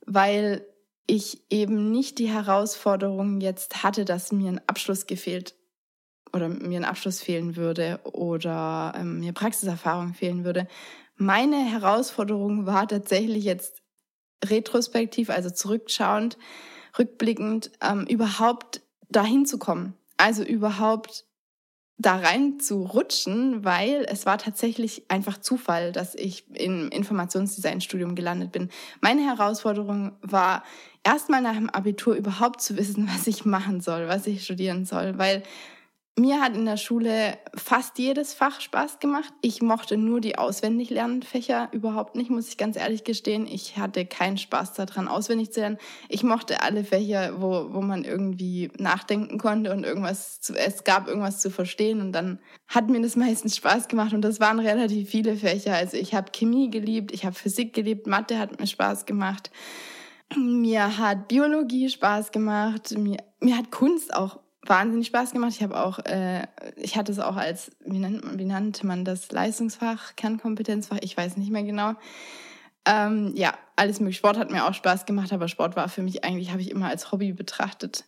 weil 0.04 0.66
ich 1.06 1.42
eben 1.48 1.92
nicht 1.92 2.18
die 2.18 2.28
Herausforderung 2.28 3.40
jetzt 3.40 3.84
hatte, 3.84 4.04
dass 4.04 4.32
mir 4.32 4.50
ein 4.50 4.60
Abschluss 4.66 5.06
gefehlt 5.06 5.54
oder 6.32 6.48
mir 6.48 6.80
ein 6.80 6.84
Abschluss 6.84 7.22
fehlen 7.22 7.54
würde 7.54 8.00
oder 8.02 8.94
ähm, 8.96 9.20
mir 9.20 9.32
Praxiserfahrung 9.32 10.14
fehlen 10.14 10.44
würde, 10.44 10.66
meine 11.16 11.56
Herausforderung 11.56 12.66
war 12.66 12.86
tatsächlich 12.86 13.44
jetzt 13.44 13.82
retrospektiv, 14.44 15.30
also 15.30 15.50
zurückschauend, 15.50 16.36
rückblickend, 16.98 17.70
ähm, 17.82 18.06
überhaupt 18.06 18.82
dahin 19.08 19.46
zu 19.46 19.58
kommen. 19.58 19.94
Also 20.16 20.42
überhaupt 20.42 21.24
da 21.98 22.16
rein 22.16 22.60
zu 22.60 22.82
rutschen, 22.82 23.64
weil 23.64 24.04
es 24.08 24.26
war 24.26 24.36
tatsächlich 24.36 25.10
einfach 25.10 25.38
Zufall, 25.38 25.92
dass 25.92 26.14
ich 26.14 26.44
im 26.54 26.90
Informationsdesignstudium 26.90 28.14
gelandet 28.14 28.52
bin. 28.52 28.68
Meine 29.00 29.22
Herausforderung 29.22 30.12
war 30.20 30.62
erstmal 31.04 31.40
nach 31.40 31.54
dem 31.54 31.70
Abitur 31.70 32.14
überhaupt 32.14 32.60
zu 32.60 32.76
wissen, 32.76 33.08
was 33.14 33.26
ich 33.26 33.44
machen 33.44 33.80
soll, 33.80 34.08
was 34.08 34.26
ich 34.26 34.44
studieren 34.44 34.84
soll, 34.84 35.16
weil 35.16 35.42
mir 36.18 36.40
hat 36.40 36.56
in 36.56 36.64
der 36.64 36.78
Schule 36.78 37.36
fast 37.54 37.98
jedes 37.98 38.32
Fach 38.32 38.62
Spaß 38.62 39.00
gemacht. 39.00 39.34
Ich 39.42 39.60
mochte 39.60 39.98
nur 39.98 40.22
die 40.22 40.38
auswendig 40.38 40.88
lernenden 40.88 41.28
Fächer 41.28 41.68
überhaupt 41.72 42.16
nicht, 42.16 42.30
muss 42.30 42.48
ich 42.48 42.56
ganz 42.56 42.76
ehrlich 42.76 43.04
gestehen. 43.04 43.46
Ich 43.46 43.76
hatte 43.76 44.06
keinen 44.06 44.38
Spaß 44.38 44.72
daran, 44.72 45.08
auswendig 45.08 45.52
zu 45.52 45.60
lernen. 45.60 45.78
Ich 46.08 46.22
mochte 46.22 46.62
alle 46.62 46.84
Fächer, 46.84 47.42
wo, 47.42 47.74
wo 47.74 47.82
man 47.82 48.04
irgendwie 48.04 48.70
nachdenken 48.78 49.36
konnte 49.36 49.72
und 49.72 49.84
irgendwas 49.84 50.40
zu, 50.40 50.54
es 50.54 50.84
gab 50.84 51.06
irgendwas 51.06 51.40
zu 51.40 51.50
verstehen 51.50 52.00
und 52.00 52.12
dann 52.12 52.40
hat 52.66 52.88
mir 52.88 53.02
das 53.02 53.16
meistens 53.16 53.54
Spaß 53.56 53.88
gemacht 53.88 54.14
und 54.14 54.22
das 54.22 54.40
waren 54.40 54.58
relativ 54.58 55.10
viele 55.10 55.36
Fächer. 55.36 55.74
Also 55.74 55.98
ich 55.98 56.14
habe 56.14 56.32
Chemie 56.32 56.70
geliebt, 56.70 57.12
ich 57.12 57.26
habe 57.26 57.36
Physik 57.36 57.74
geliebt, 57.74 58.06
Mathe 58.06 58.38
hat 58.38 58.58
mir 58.58 58.66
Spaß 58.66 59.04
gemacht. 59.04 59.50
Mir 60.34 60.98
hat 60.98 61.28
Biologie 61.28 61.90
Spaß 61.90 62.32
gemacht, 62.32 62.96
mir, 62.96 63.18
mir 63.40 63.58
hat 63.58 63.70
Kunst 63.70 64.14
auch 64.14 64.40
wahnsinnig 64.68 65.06
Spaß 65.08 65.32
gemacht. 65.32 65.52
Ich 65.54 65.62
habe 65.62 65.82
auch, 65.82 65.98
äh, 66.00 66.46
ich 66.76 66.96
hatte 66.96 67.12
es 67.12 67.18
auch 67.18 67.36
als, 67.36 67.70
wie, 67.84 67.98
nennt, 67.98 68.38
wie 68.38 68.44
nannte 68.44 68.86
man 68.86 69.04
das, 69.04 69.30
Leistungsfach, 69.30 70.16
Kernkompetenzfach, 70.16 70.98
ich 71.00 71.16
weiß 71.16 71.36
nicht 71.36 71.50
mehr 71.50 71.62
genau. 71.62 71.94
Ähm, 72.86 73.32
ja, 73.34 73.54
alles 73.74 74.00
mögliche. 74.00 74.18
Sport 74.18 74.38
hat 74.38 74.50
mir 74.50 74.66
auch 74.66 74.74
Spaß 74.74 75.06
gemacht, 75.06 75.32
aber 75.32 75.48
Sport 75.48 75.76
war 75.76 75.88
für 75.88 76.02
mich 76.02 76.24
eigentlich, 76.24 76.50
habe 76.50 76.62
ich 76.62 76.70
immer 76.70 76.88
als 76.88 77.10
Hobby 77.12 77.32
betrachtet. 77.32 78.04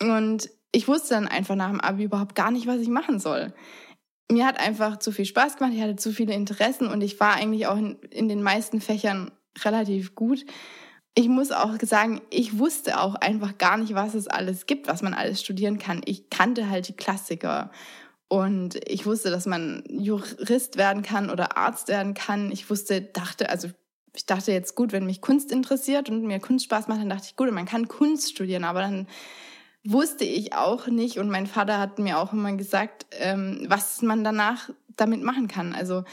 Und 0.00 0.50
ich 0.72 0.88
wusste 0.88 1.14
dann 1.14 1.28
einfach 1.28 1.54
nach 1.54 1.70
dem 1.70 1.80
Abi 1.80 2.04
überhaupt 2.04 2.34
gar 2.34 2.50
nicht, 2.50 2.66
was 2.66 2.80
ich 2.80 2.88
machen 2.88 3.18
soll. 3.18 3.52
Mir 4.30 4.46
hat 4.46 4.58
einfach 4.58 4.98
zu 4.98 5.12
viel 5.12 5.26
Spaß 5.26 5.56
gemacht, 5.56 5.74
ich 5.74 5.82
hatte 5.82 5.96
zu 5.96 6.12
viele 6.12 6.34
Interessen 6.34 6.88
und 6.88 7.02
ich 7.02 7.20
war 7.20 7.34
eigentlich 7.34 7.66
auch 7.66 7.76
in, 7.76 7.98
in 8.10 8.28
den 8.28 8.42
meisten 8.42 8.80
Fächern 8.80 9.30
relativ 9.62 10.14
gut 10.14 10.44
ich 11.14 11.28
muss 11.28 11.52
auch 11.52 11.74
sagen, 11.82 12.20
ich 12.30 12.58
wusste 12.58 13.00
auch 13.00 13.14
einfach 13.14 13.56
gar 13.56 13.76
nicht, 13.76 13.94
was 13.94 14.14
es 14.14 14.26
alles 14.26 14.66
gibt, 14.66 14.88
was 14.88 15.02
man 15.02 15.14
alles 15.14 15.40
studieren 15.40 15.78
kann. 15.78 16.00
Ich 16.04 16.28
kannte 16.28 16.68
halt 16.68 16.88
die 16.88 16.96
Klassiker 16.96 17.70
und 18.28 18.80
ich 18.88 19.06
wusste, 19.06 19.30
dass 19.30 19.46
man 19.46 19.84
Jurist 19.88 20.76
werden 20.76 21.02
kann 21.02 21.30
oder 21.30 21.56
Arzt 21.56 21.88
werden 21.88 22.14
kann. 22.14 22.50
Ich 22.50 22.68
wusste, 22.68 23.00
dachte, 23.00 23.48
also 23.48 23.68
ich 24.16 24.26
dachte 24.26 24.52
jetzt 24.52 24.74
gut, 24.74 24.92
wenn 24.92 25.06
mich 25.06 25.20
Kunst 25.20 25.52
interessiert 25.52 26.10
und 26.10 26.24
mir 26.24 26.40
Kunst 26.40 26.64
Spaß 26.64 26.88
macht, 26.88 27.00
dann 27.00 27.10
dachte 27.10 27.26
ich 27.26 27.36
gut, 27.36 27.50
man 27.52 27.66
kann 27.66 27.86
Kunst 27.86 28.30
studieren, 28.32 28.64
aber 28.64 28.80
dann 28.80 29.06
wusste 29.84 30.24
ich 30.24 30.54
auch 30.54 30.86
nicht 30.88 31.18
und 31.18 31.30
mein 31.30 31.46
Vater 31.46 31.78
hat 31.78 31.98
mir 31.98 32.18
auch 32.18 32.32
immer 32.32 32.52
gesagt, 32.54 33.06
ähm, 33.12 33.66
was 33.68 34.02
man 34.02 34.24
danach 34.24 34.70
damit 34.96 35.22
machen 35.22 35.46
kann. 35.46 35.74
Also 35.74 36.04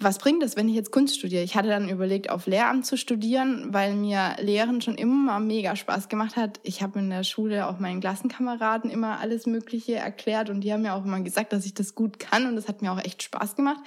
was 0.00 0.18
bringt 0.18 0.44
es, 0.44 0.56
wenn 0.56 0.68
ich 0.68 0.76
jetzt 0.76 0.92
Kunst 0.92 1.18
studiere? 1.18 1.42
Ich 1.42 1.56
hatte 1.56 1.68
dann 1.68 1.88
überlegt, 1.88 2.30
auf 2.30 2.46
Lehramt 2.46 2.86
zu 2.86 2.96
studieren, 2.96 3.74
weil 3.74 3.96
mir 3.96 4.36
Lehren 4.40 4.80
schon 4.80 4.94
immer 4.94 5.40
mega 5.40 5.74
Spaß 5.74 6.08
gemacht 6.08 6.36
hat. 6.36 6.60
Ich 6.62 6.82
habe 6.82 7.00
in 7.00 7.10
der 7.10 7.24
Schule 7.24 7.66
auch 7.66 7.80
meinen 7.80 8.00
Klassenkameraden 8.00 8.90
immer 8.90 9.18
alles 9.18 9.46
Mögliche 9.46 9.96
erklärt 9.96 10.50
und 10.50 10.60
die 10.60 10.72
haben 10.72 10.82
mir 10.82 10.94
auch 10.94 11.04
immer 11.04 11.20
gesagt, 11.20 11.52
dass 11.52 11.66
ich 11.66 11.74
das 11.74 11.96
gut 11.96 12.20
kann 12.20 12.46
und 12.46 12.54
das 12.54 12.68
hat 12.68 12.80
mir 12.80 12.92
auch 12.92 13.04
echt 13.04 13.24
Spaß 13.24 13.56
gemacht. 13.56 13.80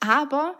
Aber 0.00 0.56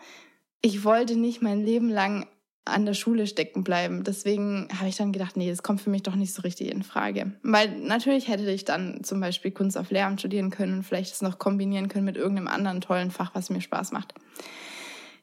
ich 0.61 0.85
wollte 0.85 1.17
nicht 1.17 1.41
mein 1.41 1.65
Leben 1.65 1.89
lang 1.89 2.27
an 2.67 2.85
der 2.87 2.95
Schule 2.95 3.27
stecken 3.27 3.65
bleiben. 3.65 4.05
Deswegen 4.05 4.69
habe 4.79 4.89
ich 4.89 4.97
dann 4.97 5.13
gedacht, 5.13 5.37
nee, 5.37 5.49
das 5.49 5.63
kommt 5.63 5.81
für 5.81 5.91
mich 5.91 6.03
doch 6.03 6.15
nicht 6.15 6.33
so 6.33 6.43
richtig 6.43 6.71
in 6.71 6.83
Frage. 6.83 7.33
Weil 7.43 7.77
natürlich 7.81 8.29
hätte 8.29 8.49
ich 8.51 8.65
dann 8.65 9.03
zum 9.03 9.21
Beispiel 9.21 9.51
Kunst 9.51 9.77
auf 9.79 9.91
Lehramt 9.91 10.21
studieren 10.21 10.51
können 10.51 10.75
und 10.75 10.83
vielleicht 10.85 11.13
das 11.13 11.23
noch 11.23 11.39
kombinieren 11.39 11.89
können 11.89 12.05
mit 12.05 12.17
irgendeinem 12.17 12.49
anderen 12.49 12.83
tollen 12.83 13.11
Fach, 13.11 13.35
was 13.35 13.51
mir 13.51 13.63
Spaß 13.63 13.91
macht. 13.93 14.15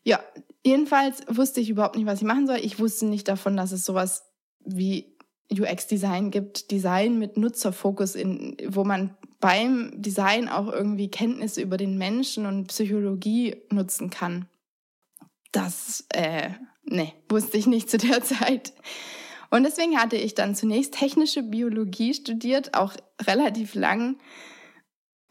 Ja, 0.03 0.19
jedenfalls 0.63 1.23
wusste 1.27 1.59
ich 1.59 1.69
überhaupt 1.69 1.95
nicht, 1.95 2.05
was 2.05 2.19
ich 2.21 2.27
machen 2.27 2.47
soll. 2.47 2.57
Ich 2.57 2.79
wusste 2.79 3.05
nicht 3.05 3.27
davon, 3.27 3.57
dass 3.57 3.71
es 3.71 3.85
sowas 3.85 4.23
wie 4.59 5.17
UX-Design 5.51 6.31
gibt, 6.31 6.71
Design 6.71 7.17
mit 7.17 7.37
Nutzerfokus, 7.37 8.15
in, 8.15 8.55
wo 8.67 8.83
man 8.83 9.17
beim 9.39 9.91
Design 9.95 10.47
auch 10.47 10.67
irgendwie 10.67 11.09
Kenntnisse 11.09 11.61
über 11.61 11.77
den 11.77 11.97
Menschen 11.97 12.45
und 12.45 12.67
Psychologie 12.67 13.55
nutzen 13.71 14.09
kann. 14.09 14.47
Das, 15.51 16.05
äh, 16.09 16.49
ne, 16.83 17.13
wusste 17.29 17.57
ich 17.57 17.65
nicht 17.65 17.89
zu 17.89 17.97
der 17.97 18.23
Zeit. 18.23 18.73
Und 19.49 19.63
deswegen 19.63 19.97
hatte 19.97 20.17
ich 20.17 20.35
dann 20.35 20.55
zunächst 20.55 20.93
technische 20.93 21.41
Biologie 21.41 22.13
studiert, 22.13 22.75
auch 22.75 22.93
relativ 23.25 23.73
lang 23.73 24.17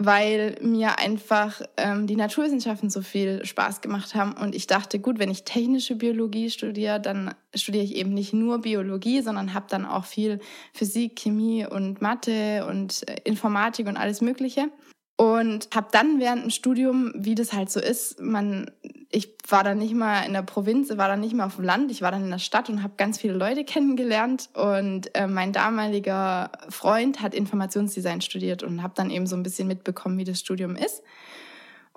weil 0.00 0.56
mir 0.62 1.00
einfach 1.00 1.60
ähm, 1.76 2.06
die 2.06 2.14
Naturwissenschaften 2.14 2.88
so 2.88 3.02
viel 3.02 3.44
Spaß 3.44 3.80
gemacht 3.80 4.14
haben. 4.14 4.32
Und 4.32 4.54
ich 4.54 4.68
dachte, 4.68 5.00
gut, 5.00 5.18
wenn 5.18 5.30
ich 5.30 5.42
technische 5.42 5.96
Biologie 5.96 6.50
studiere, 6.50 7.00
dann 7.00 7.34
studiere 7.54 7.84
ich 7.84 7.96
eben 7.96 8.14
nicht 8.14 8.32
nur 8.32 8.60
Biologie, 8.60 9.20
sondern 9.22 9.54
habe 9.54 9.66
dann 9.68 9.84
auch 9.84 10.04
viel 10.04 10.38
Physik, 10.72 11.16
Chemie 11.16 11.66
und 11.66 12.00
Mathe 12.00 12.64
und 12.68 13.08
äh, 13.08 13.16
Informatik 13.24 13.88
und 13.88 13.96
alles 13.96 14.20
Mögliche. 14.20 14.70
Und 15.18 15.68
habe 15.74 15.88
dann 15.90 16.20
während 16.20 16.44
dem 16.44 16.50
Studium, 16.50 17.12
wie 17.12 17.34
das 17.34 17.52
halt 17.52 17.70
so 17.70 17.80
ist, 17.80 18.20
man, 18.20 18.70
ich 19.10 19.34
war 19.48 19.64
dann 19.64 19.78
nicht 19.78 19.92
mal 19.92 20.22
in 20.22 20.32
der 20.32 20.42
Provinz, 20.42 20.96
war 20.96 21.08
dann 21.08 21.18
nicht 21.18 21.34
mal 21.34 21.46
auf 21.46 21.56
dem 21.56 21.64
Land, 21.64 21.90
ich 21.90 22.02
war 22.02 22.12
dann 22.12 22.22
in 22.22 22.30
der 22.30 22.38
Stadt 22.38 22.70
und 22.70 22.84
habe 22.84 22.92
ganz 22.96 23.18
viele 23.18 23.34
Leute 23.34 23.64
kennengelernt. 23.64 24.48
Und 24.54 25.12
äh, 25.16 25.26
mein 25.26 25.52
damaliger 25.52 26.52
Freund 26.68 27.20
hat 27.20 27.34
Informationsdesign 27.34 28.20
studiert 28.20 28.62
und 28.62 28.80
habe 28.80 28.94
dann 28.94 29.10
eben 29.10 29.26
so 29.26 29.34
ein 29.34 29.42
bisschen 29.42 29.66
mitbekommen, 29.66 30.18
wie 30.18 30.24
das 30.24 30.38
Studium 30.38 30.76
ist 30.76 31.02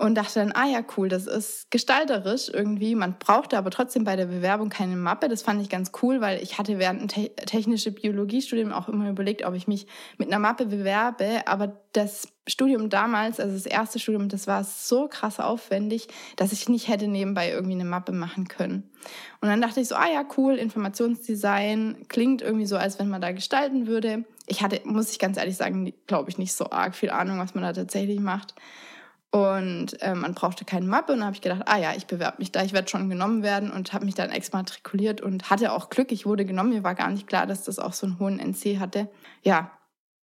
und 0.01 0.15
dachte 0.15 0.39
dann, 0.39 0.51
ah 0.53 0.65
ja, 0.65 0.83
cool, 0.97 1.09
das 1.09 1.27
ist 1.27 1.69
gestalterisch 1.69 2.49
irgendwie. 2.51 2.95
Man 2.95 3.19
brauchte 3.19 3.55
aber 3.55 3.69
trotzdem 3.69 4.03
bei 4.03 4.15
der 4.15 4.25
Bewerbung 4.25 4.69
keine 4.69 4.95
Mappe. 4.95 5.29
Das 5.29 5.43
fand 5.43 5.61
ich 5.61 5.69
ganz 5.69 5.91
cool, 6.01 6.21
weil 6.21 6.41
ich 6.41 6.57
hatte 6.57 6.79
während 6.79 7.01
dem 7.01 7.07
te 7.07 7.29
technische 7.45 7.91
Biologiestudium 7.91 8.73
auch 8.73 8.89
immer 8.89 9.09
überlegt, 9.09 9.45
ob 9.45 9.53
ich 9.53 9.67
mich 9.67 9.85
mit 10.17 10.29
einer 10.29 10.39
Mappe 10.39 10.65
bewerbe. 10.65 11.43
Aber 11.45 11.79
das 11.93 12.29
Studium 12.47 12.89
damals, 12.89 13.39
also 13.39 13.53
das 13.53 13.67
erste 13.67 13.99
Studium, 13.99 14.27
das 14.27 14.47
war 14.47 14.63
so 14.63 15.07
krass 15.07 15.39
aufwendig, 15.39 16.07
dass 16.35 16.51
ich 16.51 16.67
nicht 16.67 16.87
hätte 16.87 17.07
nebenbei 17.07 17.51
irgendwie 17.51 17.73
eine 17.73 17.85
Mappe 17.85 18.11
machen 18.11 18.47
können. 18.47 18.89
Und 19.39 19.49
dann 19.49 19.61
dachte 19.61 19.81
ich 19.81 19.87
so, 19.87 19.95
ah 19.95 20.11
ja, 20.11 20.25
cool, 20.35 20.55
Informationsdesign 20.55 22.07
klingt 22.07 22.41
irgendwie 22.41 22.65
so, 22.65 22.75
als 22.75 22.97
wenn 22.97 23.07
man 23.07 23.21
da 23.21 23.33
gestalten 23.33 23.85
würde. 23.85 24.25
Ich 24.47 24.63
hatte, 24.63 24.81
muss 24.83 25.11
ich 25.11 25.19
ganz 25.19 25.37
ehrlich 25.37 25.57
sagen, 25.57 25.93
glaube 26.07 26.31
ich, 26.31 26.39
nicht 26.39 26.53
so 26.53 26.71
arg 26.71 26.95
viel 26.95 27.11
Ahnung, 27.11 27.37
was 27.37 27.53
man 27.53 27.63
da 27.63 27.71
tatsächlich 27.71 28.19
macht. 28.19 28.55
Und 29.31 30.01
äh, 30.01 30.13
man 30.13 30.33
brauchte 30.33 30.65
keine 30.65 30.85
Mappe. 30.85 31.13
Und 31.13 31.19
dann 31.19 31.27
habe 31.27 31.35
ich 31.35 31.41
gedacht, 31.41 31.63
ah 31.65 31.77
ja, 31.77 31.93
ich 31.95 32.05
bewerbe 32.05 32.37
mich 32.39 32.51
da, 32.51 32.63
ich 32.63 32.73
werde 32.73 32.89
schon 32.89 33.09
genommen 33.09 33.43
werden 33.43 33.71
und 33.71 33.93
habe 33.93 34.05
mich 34.05 34.15
dann 34.15 34.29
exmatrikuliert 34.29 35.21
und 35.21 35.49
hatte 35.49 35.71
auch 35.71 35.89
Glück, 35.89 36.11
ich 36.11 36.25
wurde 36.25 36.45
genommen. 36.45 36.71
Mir 36.71 36.83
war 36.83 36.95
gar 36.95 37.09
nicht 37.09 37.27
klar, 37.27 37.47
dass 37.47 37.63
das 37.63 37.79
auch 37.79 37.93
so 37.93 38.07
einen 38.07 38.19
hohen 38.19 38.39
NC 38.39 38.79
hatte. 38.79 39.09
Ja. 39.41 39.71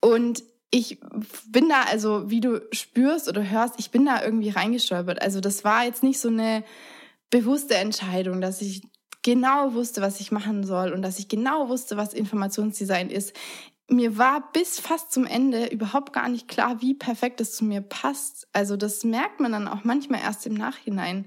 Und 0.02 0.42
ich 0.70 1.00
bin 1.46 1.68
da, 1.68 1.82
also 1.90 2.30
wie 2.30 2.40
du 2.40 2.60
spürst 2.72 3.28
oder 3.28 3.48
hörst, 3.48 3.74
ich 3.78 3.90
bin 3.90 4.04
da 4.04 4.22
irgendwie 4.22 4.50
reingestolpert. 4.50 5.20
Also 5.20 5.40
das 5.40 5.64
war 5.64 5.84
jetzt 5.84 6.02
nicht 6.02 6.20
so 6.20 6.28
eine 6.28 6.62
bewusste 7.30 7.76
Entscheidung, 7.76 8.40
dass 8.40 8.60
ich 8.60 8.82
genau 9.22 9.74
wusste, 9.74 10.00
was 10.00 10.20
ich 10.20 10.30
machen 10.30 10.64
soll 10.64 10.92
und 10.92 11.02
dass 11.02 11.18
ich 11.18 11.28
genau 11.28 11.68
wusste, 11.68 11.96
was 11.96 12.14
Informationsdesign 12.14 13.10
ist. 13.10 13.34
Mir 13.90 14.16
war 14.16 14.52
bis 14.52 14.78
fast 14.78 15.12
zum 15.12 15.26
Ende 15.26 15.66
überhaupt 15.66 16.12
gar 16.12 16.28
nicht 16.28 16.48
klar, 16.48 16.80
wie 16.80 16.94
perfekt 16.94 17.40
es 17.40 17.52
zu 17.52 17.64
mir 17.64 17.80
passt. 17.80 18.46
Also 18.52 18.76
das 18.76 19.04
merkt 19.04 19.40
man 19.40 19.52
dann 19.52 19.68
auch 19.68 19.84
manchmal 19.84 20.20
erst 20.20 20.46
im 20.46 20.54
Nachhinein 20.54 21.26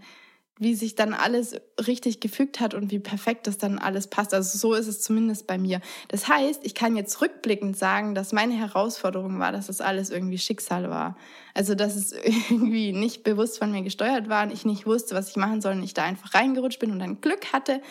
wie 0.60 0.76
sich 0.76 0.93
dann 0.95 1.13
alles 1.13 1.56
richtig 1.88 2.19
gefügt 2.19 2.60
hat 2.60 2.73
und 2.76 2.91
wie 2.91 2.99
perfekt 2.99 3.47
das 3.47 3.58
dann 3.58 3.80
alles 3.80 4.08
passt. 4.08 4.34
Also 4.34 4.58
so 4.58 4.73
ist 4.76 4.88
es 4.88 5.02
zumindest 5.02 5.47
bei 5.47 5.58
mir. 5.58 5.82
Das 6.10 6.28
heißt, 6.28 6.63
ich 6.63 6.76
kann 6.76 6.95
jetzt 6.95 7.21
rückblickend 7.21 7.76
sagen, 7.76 8.13
dass 8.13 8.34
meine 8.34 8.54
Herausforderung 8.54 9.39
war, 9.39 9.52
dass 9.52 9.67
das 9.67 9.82
alles 9.82 10.12
irgendwie 10.12 10.38
Schicksal 10.38 10.89
war. 10.89 11.17
Also 11.56 11.73
dass 11.73 11.95
es 11.95 12.12
irgendwie 12.49 12.93
nicht 12.93 13.23
bewusst 13.23 13.58
von 13.58 13.71
mir 13.71 13.82
gesteuert 13.82 14.30
war 14.30 14.43
und 14.43 14.54
ich 14.54 14.63
nicht 14.63 14.86
wusste, 14.86 15.15
was 15.15 15.30
ich 15.30 15.38
machen 15.38 15.62
soll 15.62 15.73
und 15.73 15.84
ich 15.84 15.95
da 15.95 16.04
einfach 16.04 16.36
reingerutscht 16.36 16.80
bin 16.80 16.91
und 16.91 16.99
dann 16.99 17.19
Glück 17.19 17.52
hatte 17.52 17.82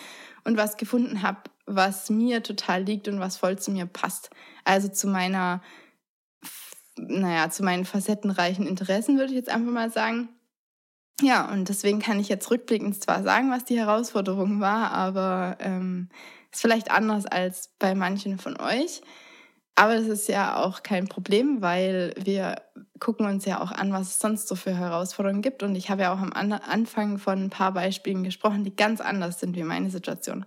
und 0.45 0.57
was 0.57 0.77
gefunden 0.77 1.23
habe, 1.23 1.39
was 1.67 2.11
mir 2.11 2.43
total 2.43 2.83
liegt 2.83 3.09
und 3.09 3.21
was 3.21 3.37
voll 3.37 3.59
zu 3.59 3.71
mir 3.71 3.87
passt. 3.87 4.31
Also 4.65 4.89
zu 4.89 5.09
meiner, 5.09 5.63
naja, 6.97 7.51
zu 7.51 7.63
meinen 7.63 7.85
facettenreichen 7.85 8.67
Interessen 8.67 9.17
würde 9.19 9.33
ich 9.33 9.37
jetzt 9.39 9.51
einfach 9.51 9.73
mal 9.73 9.91
sagen. 9.91 10.29
Ja, 11.21 11.51
und 11.53 11.69
deswegen 11.69 12.01
kann 12.01 12.19
ich 12.19 12.29
jetzt 12.29 12.51
rückblickend 12.51 13.01
zwar 13.03 13.23
sagen, 13.23 13.51
was 13.51 13.65
die 13.65 13.79
Herausforderung 13.79 14.61
war, 14.61 14.91
aber 14.91 15.57
ähm, 15.61 16.09
ist 16.51 16.63
vielleicht 16.63 16.91
anders 16.91 17.27
als 17.27 17.71
bei 17.79 17.95
manchen 17.95 18.39
von 18.39 18.59
euch. 18.59 19.03
Aber 19.75 19.95
das 19.95 20.07
ist 20.07 20.29
ja 20.29 20.63
auch 20.63 20.83
kein 20.83 21.09
Problem, 21.09 21.63
weil 21.63 22.13
wir 22.19 22.57
gucken 22.99 23.27
uns 23.27 23.47
ja 23.47 23.61
auch 23.61 23.73
an, 23.73 23.93
was 23.93 24.09
es 24.09 24.19
sonst 24.19 24.49
so 24.49 24.55
für 24.55 24.77
Herausforderungen 24.77 25.43
gibt. 25.43 25.63
Und 25.63 25.75
ich 25.77 25.91
habe 25.91 26.03
ja 26.03 26.13
auch 26.13 26.19
am 26.19 26.33
Anfang 26.33 27.19
von 27.19 27.45
ein 27.45 27.51
paar 27.51 27.73
Beispielen 27.73 28.23
gesprochen, 28.23 28.65
die 28.65 28.77
ganz 28.77 29.01
anders 29.01 29.41
sind 29.41 29.57
wie 29.57 29.63
meine 29.63 29.91
Situation. 29.91 30.45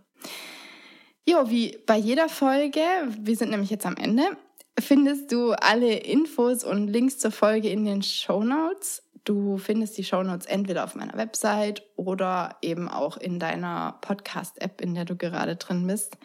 Jo, 1.28 1.50
wie 1.50 1.80
bei 1.88 1.98
jeder 1.98 2.30
Folge, 2.30 2.82
wir 3.18 3.36
sind 3.36 3.50
nämlich 3.50 3.72
jetzt 3.72 3.88
am 3.88 3.98
Ende, 3.98 4.22
findest 4.80 5.32
du 5.32 5.54
alle 5.54 5.96
Infos 5.96 6.64
und 6.64 6.88
Links 6.88 7.18
zur 7.18 7.32
Folge 7.32 7.68
in 7.68 7.84
den 7.84 8.04
Show 8.04 8.44
Notes. 8.44 9.02
Du 9.24 9.58
findest 9.58 9.98
die 9.98 10.04
Shownotes 10.04 10.46
entweder 10.46 10.84
auf 10.84 10.94
meiner 10.94 11.18
Website 11.18 11.82
oder 11.96 12.58
eben 12.62 12.88
auch 12.88 13.18
in 13.18 13.40
deiner 13.40 13.98
Podcast-App, 14.02 14.82
in 14.82 14.94
der 14.94 15.06
du 15.06 15.16
gerade 15.16 15.56
drin 15.56 15.88
bist. 15.88 16.16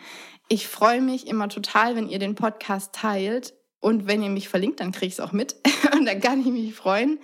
Ich 0.48 0.68
freue 0.68 1.00
mich 1.00 1.26
immer 1.26 1.48
total, 1.48 1.96
wenn 1.96 2.10
ihr 2.10 2.18
den 2.18 2.34
Podcast 2.34 2.94
teilt 2.94 3.54
und 3.80 4.06
wenn 4.06 4.22
ihr 4.22 4.28
mich 4.28 4.50
verlinkt, 4.50 4.80
dann 4.80 4.92
kriege 4.92 5.06
ich 5.06 5.14
es 5.14 5.20
auch 5.20 5.32
mit 5.32 5.56
und 5.94 6.04
dann 6.04 6.20
kann 6.20 6.40
ich 6.40 6.52
mich 6.52 6.74
freuen. 6.74 7.20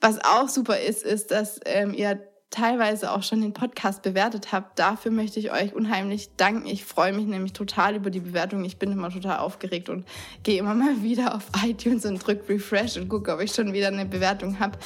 Was 0.00 0.24
auch 0.24 0.48
super 0.48 0.78
ist, 0.78 1.02
ist, 1.02 1.32
dass 1.32 1.58
ähm, 1.64 1.94
ihr 1.94 2.27
teilweise 2.50 3.12
auch 3.12 3.22
schon 3.22 3.40
den 3.42 3.52
Podcast 3.52 4.02
bewertet 4.02 4.52
habt. 4.52 4.78
Dafür 4.78 5.10
möchte 5.10 5.38
ich 5.38 5.52
euch 5.52 5.74
unheimlich 5.74 6.30
danken. 6.36 6.66
Ich 6.66 6.84
freue 6.84 7.12
mich 7.12 7.26
nämlich 7.26 7.52
total 7.52 7.96
über 7.96 8.10
die 8.10 8.20
Bewertung. 8.20 8.64
Ich 8.64 8.78
bin 8.78 8.90
immer 8.90 9.10
total 9.10 9.38
aufgeregt 9.38 9.88
und 9.88 10.06
gehe 10.42 10.58
immer 10.58 10.74
mal 10.74 11.02
wieder 11.02 11.34
auf 11.34 11.44
iTunes 11.64 12.04
und 12.06 12.26
drücke 12.26 12.48
Refresh 12.48 12.96
und 12.96 13.08
gucke, 13.08 13.32
ob 13.32 13.40
ich 13.40 13.52
schon 13.52 13.72
wieder 13.72 13.88
eine 13.88 14.06
Bewertung 14.06 14.58
habe. 14.60 14.78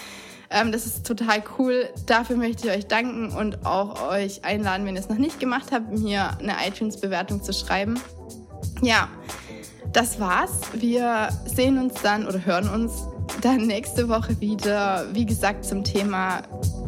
Ähm, 0.51 0.73
das 0.73 0.87
ist 0.87 1.07
total 1.07 1.43
cool. 1.59 1.89
Dafür 2.07 2.37
möchte 2.37 2.69
ich 2.69 2.77
euch 2.77 2.87
danken 2.87 3.33
und 3.33 3.65
auch 3.65 4.11
euch 4.11 4.45
einladen, 4.45 4.85
wenn 4.85 4.97
ihr 4.97 5.01
es 5.01 5.09
noch 5.09 5.19
nicht 5.19 5.41
gemacht 5.41 5.73
habt, 5.73 5.91
mir 5.97 6.37
eine 6.39 6.57
iTunes-Bewertung 6.67 7.43
zu 7.43 7.53
schreiben. 7.53 7.99
Ja, 8.83 9.09
das 9.93 10.19
war's. 10.21 10.61
Wir 10.75 11.29
sehen 11.47 11.79
uns 11.79 11.95
dann 12.03 12.27
oder 12.27 12.45
hören 12.45 12.69
uns 12.69 13.07
dann 13.41 13.67
nächste 13.67 14.09
Woche 14.09 14.41
wieder, 14.41 15.07
wie 15.13 15.27
gesagt, 15.27 15.65
zum 15.65 15.85
Thema 15.85 16.43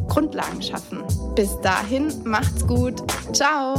Grundlagen 0.07 0.61
schaffen. 0.61 1.03
Bis 1.35 1.59
dahin, 1.61 2.11
macht's 2.23 2.65
gut. 2.65 3.03
Ciao. 3.33 3.75